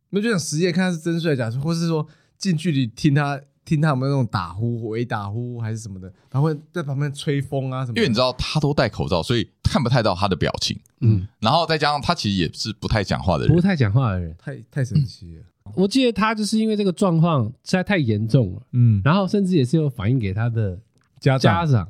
[0.10, 2.07] 那就想实验看他是真睡还是假睡，或是说
[2.38, 3.41] 近距离听他。
[3.66, 7.97] 听他有没有那种打呼、微打呼还是什么的，他会在旁边吹风啊什么。
[7.97, 10.76] 因为你知道他都戴口罩，所以看不太到他的表情。
[11.01, 15.43] 嗯，然后再加上他其实也是不太讲话的人，不太讲话的人，太太神奇了。
[15.76, 20.76] 我记得他就是因为这个状况实在太严重了，嗯，然后甚至也是有反映给他的
[21.20, 21.88] 家长，家长，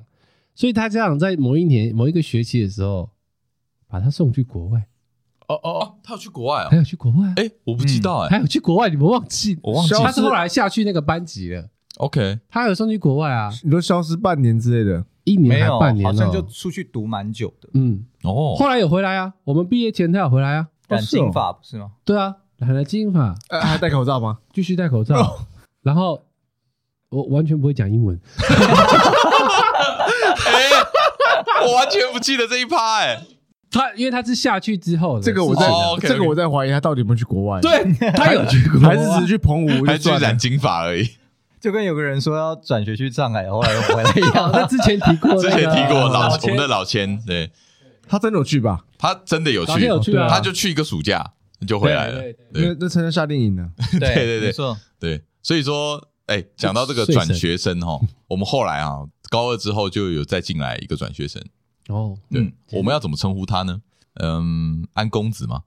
[0.53, 3.09] 所以他家长在某一年某一个学期的时候，
[3.87, 4.85] 把他送去国外。
[5.49, 6.69] 哦哦哦，他有去国外啊？
[6.69, 7.33] 还有去国外？
[7.35, 8.87] 哎，我不知道哎，还有去国外？
[8.89, 9.57] 你们忘记？
[9.63, 9.95] 我忘记。
[9.95, 11.67] 他是后来下去那个班级了。
[11.97, 13.51] OK，他有送去国外啊？
[13.63, 17.67] 你说消失半年之类的，一年还半年，好像就出去读蛮久的。
[17.73, 19.33] 嗯，哦，后来有回来啊？
[19.43, 20.67] 我们毕业前他有回来啊？
[20.87, 21.91] 染金发不是吗？
[22.05, 24.37] 对啊，染了金发，还戴口罩吗？
[24.53, 25.39] 继续戴口罩。
[25.81, 26.23] 然后
[27.09, 28.19] 我完全不会讲英文。
[31.65, 33.21] 我完全不记得这一趴哎。
[33.71, 35.67] 他因为他是下去之后，这个我在
[36.01, 37.61] 这个我在怀疑他到底有没有去国外？
[37.61, 41.07] 对，他有去国外，还是只是去澎湖，还是染金发而已？
[41.59, 44.49] 就跟有个人说要转学去上海，后来又回来一样。
[44.53, 47.51] 他之前提过，之前提过老我们的老千，对，
[48.07, 48.85] 他真的有去吧？
[48.97, 51.33] 他真的有去，有去，他就去一个暑假
[51.67, 52.23] 就回来了。
[52.53, 53.69] 那那参加夏令营呢？
[53.99, 55.21] 对对对，没错，对。
[55.43, 58.99] 所以说，哎，讲到这个转学生哈，我们后来啊，
[59.29, 61.41] 高二之后就有再进来一个转学生。
[61.89, 63.81] 哦，对，我们要怎么称呼他呢？
[64.21, 65.61] 嗯，安公子吗？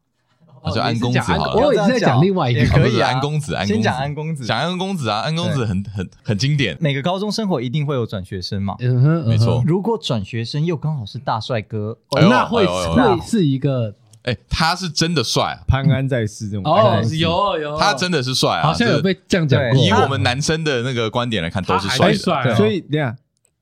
[0.64, 1.54] 他叫安公子好了。
[1.54, 6.76] 我也是在讲另外一个，可以安公子，安公子，先讲安公子，讲安公子啊，安公子很很很经典。
[6.80, 9.60] 每个高中生活一定会有转学生嘛，嗯哼，没错。
[9.66, 13.92] 如果转学生又刚好是大帅哥，那会会是一个，
[14.22, 19.84] 哎，他是真的帅，潘安在世这种哦，有有，他真的是帅啊，好像有被这样讲过。
[19.84, 23.16] 以我们男生的那个观点来看，都是帅的，所以你看。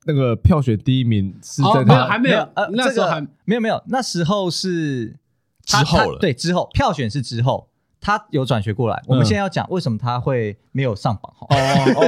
[0.05, 5.15] 那个票选第一名是在没有还没有呃那时候还没有没有那时候是
[5.65, 7.67] 之后了对之后票选是之后
[7.99, 11.47] 他有转学过来我们现在要讲为什么他会没有上榜哦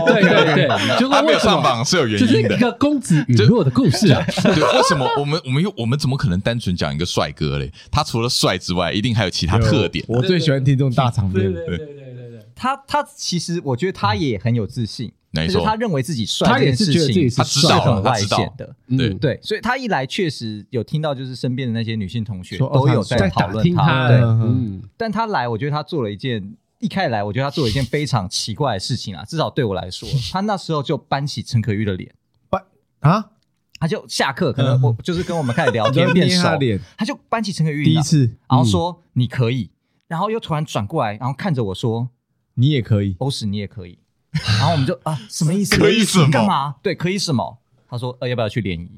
[0.08, 11.96] 对对对就是他没有上榜是有原因的就是一个公子陨落的故事啊对为什么我们我们又我们怎么可能单纯讲一个帅哥嘞他除了帅之外一定还有其他特点我最喜欢听这种大场面对对对对
[12.32, 19.12] 对他他其实我觉得他也很有自信没错，他认为自己帅，他也是觉得自己是帅，很外显的，对。
[19.16, 32.14] 对，所以他一来确实有听到，就是身边的那些女性同学都有在讨论他，对，嗯，但他来，我觉得他做了一件，一开始来，我觉得他做了一件非常奇怪的事情啊，至少对我来说，他那时候就搬起陈可玉的脸，
[32.52, 32.64] 搬
[33.00, 33.32] 啊，
[33.80, 36.48] 他就下课，可能我就是跟我们开始聊天变熟，
[36.96, 39.72] 他就搬起陈可玉第一次，然后说你可以，
[40.08, 42.10] 然后又突然转过来，然后看着我说
[42.54, 43.98] 你也可以，欧史你也可以。
[44.60, 45.78] 然后我们就啊，什么意思？
[45.78, 46.30] 可以什么？
[46.32, 46.76] 干嘛？
[46.82, 47.58] 对，可以什么？
[47.90, 48.90] 他说呃，要不要去联谊？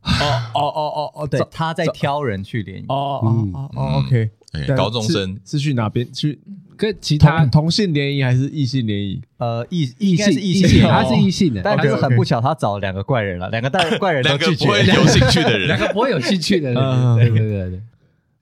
[0.02, 2.86] 哦哦哦哦哦，对，他在挑人去联谊。
[2.88, 3.20] 哦
[3.52, 4.30] 哦哦，OK。
[4.74, 6.10] 高中生是去哪边？
[6.12, 6.40] 去
[6.76, 9.20] 跟其他同性联谊还是异性联谊？
[9.36, 17.16] 呃，异异性异性，他是异性的，但是很不巧，他找两个怪人了，两个带怪人都拒绝，不会有兴趣的人， 两个不会有兴趣的人。
[17.16, 17.82] 对对对对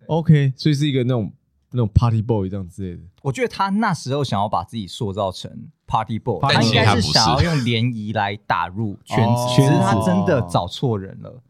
[0.07, 1.33] ，OK，所以是一个那种。
[1.73, 5.51] 那种 party boy 这样之类的，我觉得他那时候想要把自己塑造成
[5.87, 11.41] party boy，他应该是想要用联谊来打入圈子，其实他真的找错人了，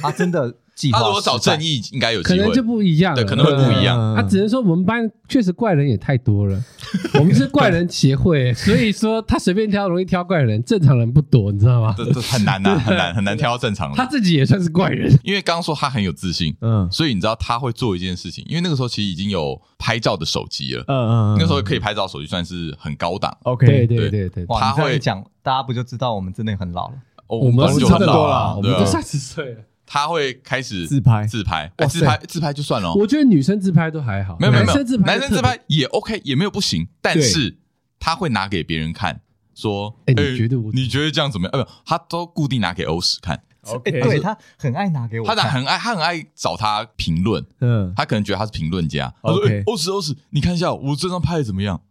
[0.00, 0.98] 他真的计划。
[0.98, 4.14] 他如果找正义，应该有机会，可能就不一样，对，可能会不一样。
[4.16, 6.62] 他只能说我们班确实怪人也太多了，
[7.18, 11.94] 我们是怪人协会， 所以说他随便挑容易挑怪人，正常人不多，你知道吗？
[11.96, 13.96] 这这很难呐，很难很难挑到正常人。
[13.96, 23.36] 他自己也算是怪人，因为刚刚说他很有自信，嗯，所以你知道他会做一件事情，因为那个时候其实已经有拍照的手机了，嗯嗯，那时候可以拍照手机算是很高档。
[23.42, 26.94] OK，对对对对，他会讲，大家不就知道我们真的很老了。
[27.28, 29.60] 我们是差不多了，我们都三十岁了。
[29.92, 32.94] 他会开始自拍，自拍，自拍，自拍就算了。
[32.94, 36.88] 我觉得女生自拍都还好，没有没有，男生自拍，男生自拍也 OK，也没有不行。
[37.02, 37.58] 但是
[38.00, 39.20] 他会拿给别人看，
[39.54, 40.72] 说：“哎，你觉得我？
[40.72, 43.42] 你觉得这样怎么样？”呃，他都固定拿给欧史看。
[43.64, 47.44] OK，对，他很爱拿给我，他很爱，他很爱找他评论。
[47.60, 49.12] 嗯，他可能觉得他是评论家。
[49.22, 51.82] 他说：“欧史，欧史，你看一下我这张拍的怎么样？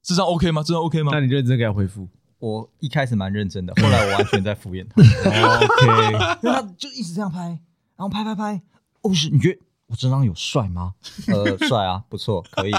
[0.00, 0.62] 这张 OK 吗？
[0.62, 2.08] 这张 OK 吗？”那你认真给他回复。
[2.38, 5.02] 我一开始蛮认真的，后来 我完全在敷衍他。
[5.02, 7.40] OK，因为他就一直这样拍，
[7.96, 8.62] 然后拍拍拍。
[9.02, 10.94] 哦，是，你觉得我这张有帅吗？
[11.28, 12.72] 呃，帅啊，不错，可以。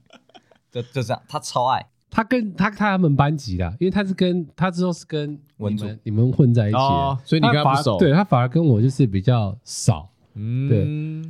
[0.70, 1.86] 就就这样，他超爱。
[2.10, 6.76] 他跟他他们班级的，因为他是跟他之后是跟文组你们混在一起，
[7.24, 7.98] 所以你跟他不熟。
[7.98, 10.10] 对，他反而跟我就是比较少。
[10.34, 10.68] 嗯，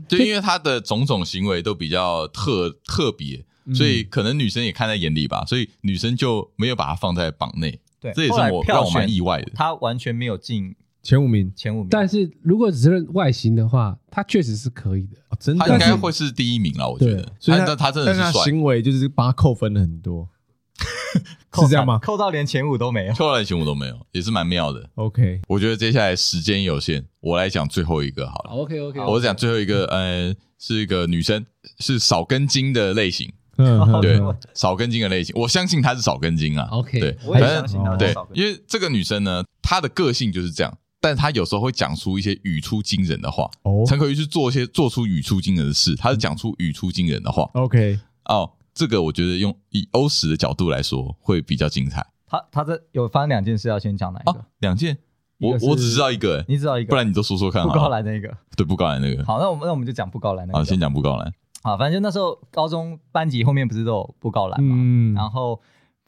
[0.08, 3.44] 对，就因为他的种种行为都比较特特别。
[3.74, 7.80] 所以可能女生也看在眼里吧，所以女生就没有把他放在榜内。
[8.00, 9.52] 对，这也是我让我蛮意外的。
[9.54, 11.88] 他完全没有进前五名，前五名。
[11.90, 15.16] 但是如果只是外形的话，他确实是可以的。
[15.38, 17.32] 真的，他应该会是第一名了，我觉得。
[17.38, 18.44] 所以他他真的是帅。
[18.44, 20.28] 行为就是把他扣分了很多，
[21.54, 21.98] 是这样吗？
[21.98, 24.88] 扣到连前五都没有，扣到连前五都没有，也是蛮妙的。
[24.94, 28.50] OK，我觉得接下来时间有限，我来讲最后一个好了。
[28.50, 31.44] OK OK，我讲最后一个，呃，是一个女生，
[31.78, 33.30] 是少根筋的类型。
[33.60, 34.18] 嗯， 对，
[34.54, 36.66] 少根筋的类型，我相信她是少根筋啊。
[36.70, 37.96] OK，对，我也相信她。
[37.96, 43.50] 对，因为这个女生呢，她的个性就是这样，但她有时候会讲出一些语出惊人的话。
[43.62, 47.48] 哦，陈可玉是做一些做出语出惊人的事，她是讲出语出惊人的话。
[47.54, 52.06] OK，哦，这个我觉得用以欧史的角度来说会比较精彩。
[52.26, 54.44] 她她这有发生两件事，要先讲哪一个？
[54.60, 54.96] 两件，
[55.38, 57.64] 我我只知道一个，你知道一个，不然你都说说看。
[57.66, 59.24] 不高兰那个，对，不高兰那个。
[59.24, 60.58] 好，那我们那我们就讲不高兰那个。
[60.58, 61.32] 好，先讲不高兰。
[61.62, 65.60] 啊，反正就那时候高中班级后面不是都有布告栏嘛，嗯，然后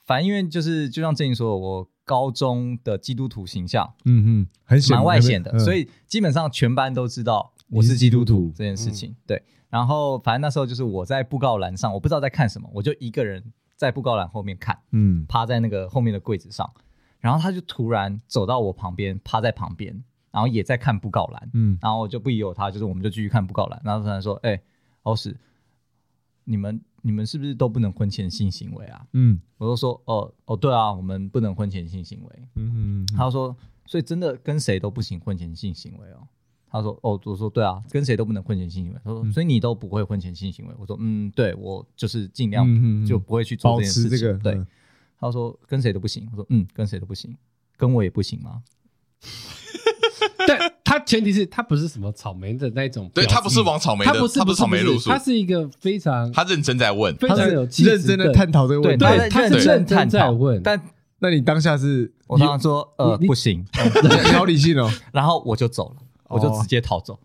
[0.07, 9.11] 反正因为就是就像正英说，我高中的基督徒形象，嗯嗯，很蛮外显的，嗯、所以基本上全班都知道我是基督徒这件事情。
[9.11, 13.45] 嗯、对，然后反正那时候就是我在布告栏上，我不知道在看什么，我就一个人
[13.77, 16.69] 在布告栏后面看，嗯，趴在那个后面的柜子上，
[17.21, 24.63] 然后他就突然走到我旁边，趴在旁边，然后也在看布告栏，嗯，然后我就不疑有他，就是我们就继续看布告栏，然后突然说，哎、欸。
[25.03, 25.37] 欧史，
[26.45, 29.07] 你们你们是不是都不能婚前性行为啊？
[29.13, 32.31] 嗯，我就说，哦哦，对啊，我们不能婚前性行为。
[32.57, 36.27] 嗯哼嗯哼，他说，所以真的跟谁都不行婚前性行为哦。
[36.71, 39.01] 他说，哦，我说对啊，跟谁都不能婚前性行为。
[39.05, 40.75] 他说，所以你都不会婚前性行为？
[40.79, 42.67] 我说，嗯，对，我就是尽量
[43.07, 44.19] 就不会去做这件事情。
[44.19, 44.65] 这个、对，
[45.19, 46.27] 他说跟谁都不行。
[46.33, 47.37] 我说，嗯，跟谁都不行，
[47.77, 48.63] 跟我也不行吗？
[50.47, 60.63] 但他前提是他不是什么草莓的那种，对他不是往草莓的，他不是草莓路数，他是一个非常他认真在问，非常有认真的探讨这个问题，对，他是认真在问。
[60.63, 60.81] 但
[61.19, 63.65] 那你当下是，我当时说呃不行，
[64.03, 65.97] 你好理性哦， 然后我就走了，
[66.29, 67.19] 我就直接逃走，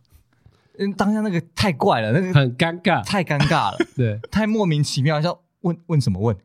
[0.80, 6.36] 因为当下那个太怪了，那个很尴尬，太尴尬了， 对，太莫名其妙，像问问什么问，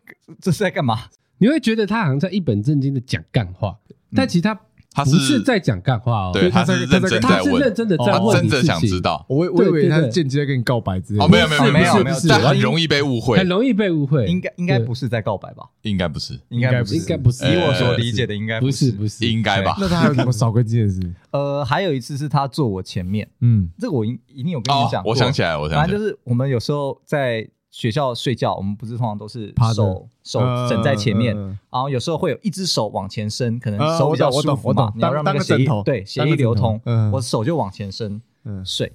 [0.40, 1.04] 这是在干嘛？
[1.38, 3.78] 你会觉得他好像在一本正经的讲干话，
[4.14, 4.58] 但其实他。
[4.94, 9.24] 他不是在讲干话哦，对，他是认真在问，认真的在问，真的想知道。
[9.28, 11.24] 我我以为他间接在跟你告白之类的。
[11.24, 14.26] 哦，没有没有没有没有，但很容易被误会，很容易被误会。
[14.26, 15.64] 应该应该不是在告白吧？
[15.82, 17.44] 应该不是，应该不是，应该不是。
[17.44, 19.76] 以我所理解的，应该不是不是，应该吧？
[19.80, 21.00] 那他还有什么少根筋的事？
[21.32, 25.02] 呃，还有一次是他坐我前面，嗯，这个我一一定有跟你讲。
[25.04, 27.48] 我想起来，我想起来，反正就是我们有时候在。
[27.72, 31.34] 学校睡觉，我们不是通常都是手手枕在前面，
[31.70, 36.78] 然后有时候会有一只手往前伸，可能手比较舒服嘛，你要让那个血液对血液流通，
[37.10, 38.20] 我手就往前伸
[38.62, 38.92] 睡，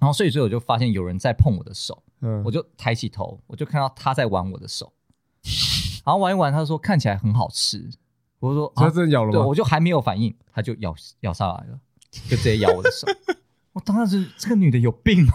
[0.00, 2.02] 然后睡睡我就发现有人在碰我的手，
[2.44, 4.90] 我就抬起头，我就看到他在玩我的手，
[6.02, 7.90] 然后玩一玩，他说看起来很好吃，
[8.40, 9.32] 我说他真的咬了吗？
[9.32, 11.78] 对，我就还没有反应，他就咬咬上来了，
[12.10, 13.06] 就直接咬我的手，
[13.74, 15.32] 我当时这个女的有病吗？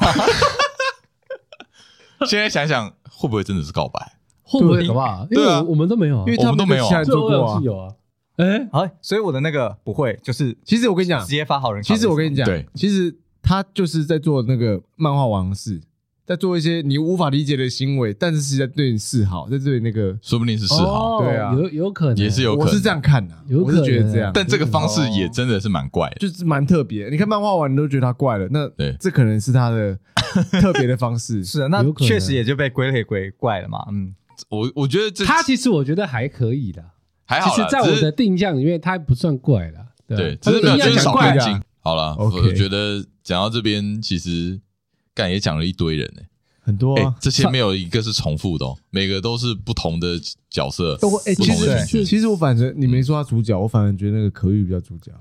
[2.26, 4.14] 现在想想，会不会真的是告白？
[4.44, 4.88] 会不会？
[4.88, 5.28] 好不好？
[5.30, 7.60] 因为我们都没有，因为我们都没有做过啊。
[7.62, 7.94] 有啊，
[8.38, 11.84] 哎，好，所以我的那个不会，就是其实我跟你讲，直接发好人。
[11.84, 15.82] 其实我跟你讲，对，其实他就是在做那个漫画王室，
[16.28, 22.18] 在做一些你无法理解的行为，但是是在对你示好，在对那个，说不定是示好，对啊，有有可能。
[22.18, 27.08] 也是有可能，我是这样看的，我是觉得这样，但这个方式也真的是蛮怪的，就是蛮特别。
[27.08, 29.98] 你看漫画完，你都觉得他怪了，那对，这可能是他的
[30.60, 33.86] 特别的方式，是啊，那确实也就被归类为怪了嘛。
[33.90, 34.14] 嗯，
[34.50, 36.84] 我我觉得这他其实我觉得还可以的，
[37.24, 41.62] 还好，其实在我的定向里面，他不算怪了，对，只是没有就是少干净。
[41.80, 44.60] 好了，我觉得讲到这边，其实
[45.18, 46.22] 干也讲了一堆人呢。
[46.62, 50.98] 很多，哎，这些没有一个是重复的，每个都是不同的角色。
[50.98, 55.12] 都哎，其实其实我反正你没说他主角，我反而觉得那个可玉比较主角。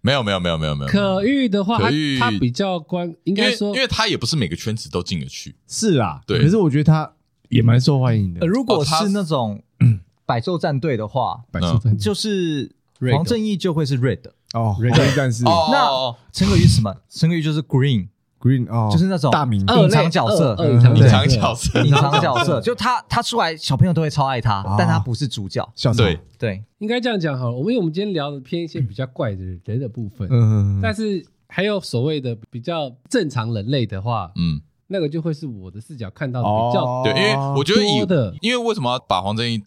[0.00, 0.90] 没有没有没有没有没有。
[0.90, 5.54] 可玉的话，他他比较关，应该说，因为他也不是每个圈子都进得去。
[5.68, 6.40] 是啊，对。
[6.40, 7.12] 可是我觉得他
[7.48, 8.44] 也蛮受欢迎的。
[8.44, 9.62] 如果是那种
[10.26, 12.72] 百兽战队的话，百兽战就是
[13.12, 14.20] 黄正义就会是 Red
[14.54, 15.44] 哦，Red 战士。
[15.44, 16.96] 那陈可玉是什么？
[17.08, 18.08] 陈可玉就是 Green。
[18.40, 20.94] Green 哦，就是那种大名隐藏角色，隐藏
[21.28, 25.68] 角色，隐藏角色， 就他他出来，小朋友都会超爱他，但他不是主角。
[25.96, 26.18] 对。
[26.38, 27.56] 对，应该这样讲好了。
[27.56, 39.60] 我们因为我们今天聊的偏一些比较怪的人的部分，嗯，但是还有所谓的比较正常人类的话，嗯，那个就会是我的视角看到的比较对，因为我觉得以因为为什么要把黄正义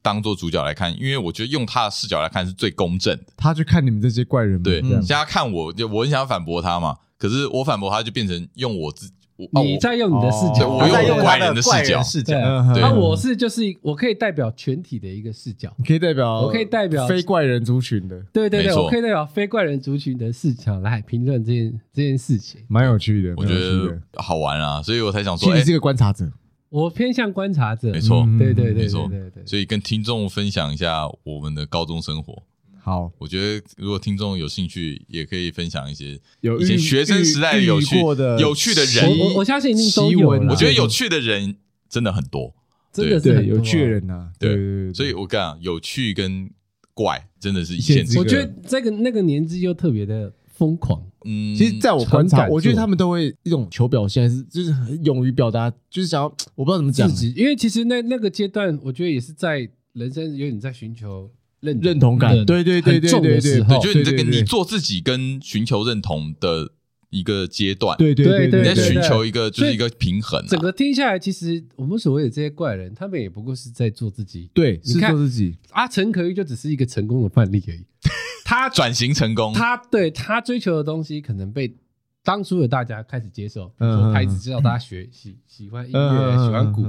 [0.00, 0.98] 当做主角来看？
[0.98, 3.24] 因为我觉得用他的视角来看是最公正的。
[3.36, 6.96] 他去看你们这些怪人，对，现在看我就我很想反驳他嘛。
[7.24, 9.10] 可是我反驳他，就变成用我自
[9.62, 12.02] 你在用你的视角，我用怪人的视角。
[12.02, 12.38] 视角。
[12.38, 18.22] 那我是就是我可以代表全体的一个视角，你可以代表，我可以代表非怪人族群的。
[18.30, 26.30] 对对对，我可以代表非怪人族群的视角来评论这件这件事情，蛮有趣的，我觉得好玩啊，所以我才想说，你是个观察者，
[26.68, 32.42] 我偏向观察者，没错，对对对，没错，对对，所以跟听众分享一下我们的高中生活。
[32.84, 36.20] 好，我觉得如果听众有兴趣，也可以分享一些
[36.60, 39.18] 一些学生时代有趣的有趣的人。
[39.20, 40.28] 我我相信一定都有。
[40.28, 41.56] 我觉得有趣的人
[41.88, 42.54] 真的很多，
[42.92, 44.30] 真的是有趣的人呐。
[44.38, 46.50] 对，所以我讲有趣跟
[46.92, 48.20] 怪真的是一线之隔。
[48.20, 51.02] 我觉得这个那个年纪又特别的疯狂。
[51.24, 57.10] 嗯，其实在我观察，我觉得他们都会一种求表现，是就是很勇于表达，就是想要我不知道怎么讲。
[57.34, 61.30] 因为其实那那个阶段，我觉得也是在人生有点在寻求。
[61.64, 66.70] 认认同感，对对对对对对，就是你这个你做自己跟寻求认同的
[67.10, 70.44] 一个阶段，对对对，你在寻求一个就是一个平衡。
[70.46, 74.50] 整个听下来，其实我们所谓的这些怪人，他们也不过是在做自己。
[74.52, 75.56] 对，是做自己。
[75.70, 77.84] 阿陈可玉就只是一个成功的范例而已。
[78.44, 81.74] 他转型成功，他对他追求的东西可能被
[82.22, 86.84] 当初的大家开始接受，说他一直知道大家学喜喜欢音乐，喜欢鼓。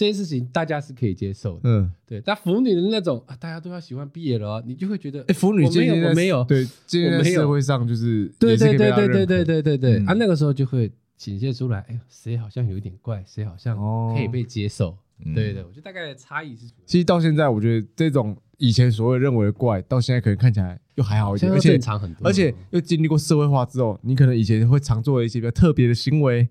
[0.00, 2.22] 这件事情大家是可以接受的，嗯，对。
[2.24, 13.76] 但腐女的那种啊，大家都要喜欢 BL 啊，你就会觉得，哎，腐女没有，我没有，对，现在社会上就是，对对对对对对对对对，啊，那个时候就会显现出来，哎，谁好像有一点怪，谁好像
[14.14, 14.96] 可以被接受，
[15.34, 16.64] 对对，我觉得大概的差异是。
[16.86, 21.78] 其实到现在，我觉得这种以前所谓认为的怪，到现在可能看起来又还好一点，而且
[22.22, 26.48] 而且又经历过社会化之后，你可能以前会常做的一些比较特别的行为，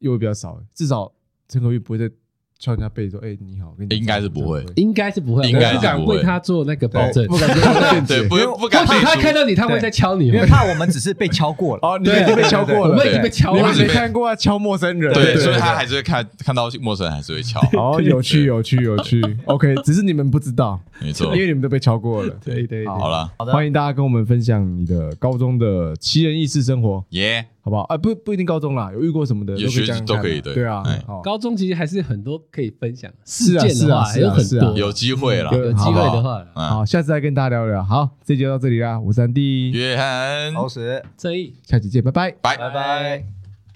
[0.00, 1.10] 又会比较少，至少
[1.48, 2.14] 陈可玉不会再。
[2.62, 8.86] 敲人家背说：“哎，你好。”你应该是不会，应该是不会，应该不敢为他做那个保证，不敢做辩解，不不敢。
[8.86, 11.80] 或许他看到你，他会再敲你，因为怕我们只是被敲过了。
[11.82, 13.74] 哦，你已经被敲过了，我们已经被敲了。
[13.74, 17.60] 没看过敲陌生人，对，所以他还是会看看到陌生人还是会敲。
[17.72, 19.20] 哦， 有趣，有趣，有趣。
[19.46, 22.32] OK，只是你们不知道，没错，因为你们都被敲过了。
[22.44, 27.04] 对对，好了，欢迎大家跟我们分享你的高中的奇人异事生活。
[27.08, 27.44] 耶。
[27.64, 27.82] 好不好？
[27.84, 30.52] 啊，不不一定高中啦，有遇过什么的，有学习都可以的。
[30.52, 30.82] 对啊，
[31.22, 34.76] 高中其实还是很多可以分享事件的话，还有很多。
[34.76, 37.82] 有机会啦，有机会的话，好，下次再跟大家聊聊。
[37.84, 42.56] 好，这集就到这里啦，我是三弟，约翰，老师，正义，下期见，拜拜，拜。
[42.56, 43.41] 拜拜。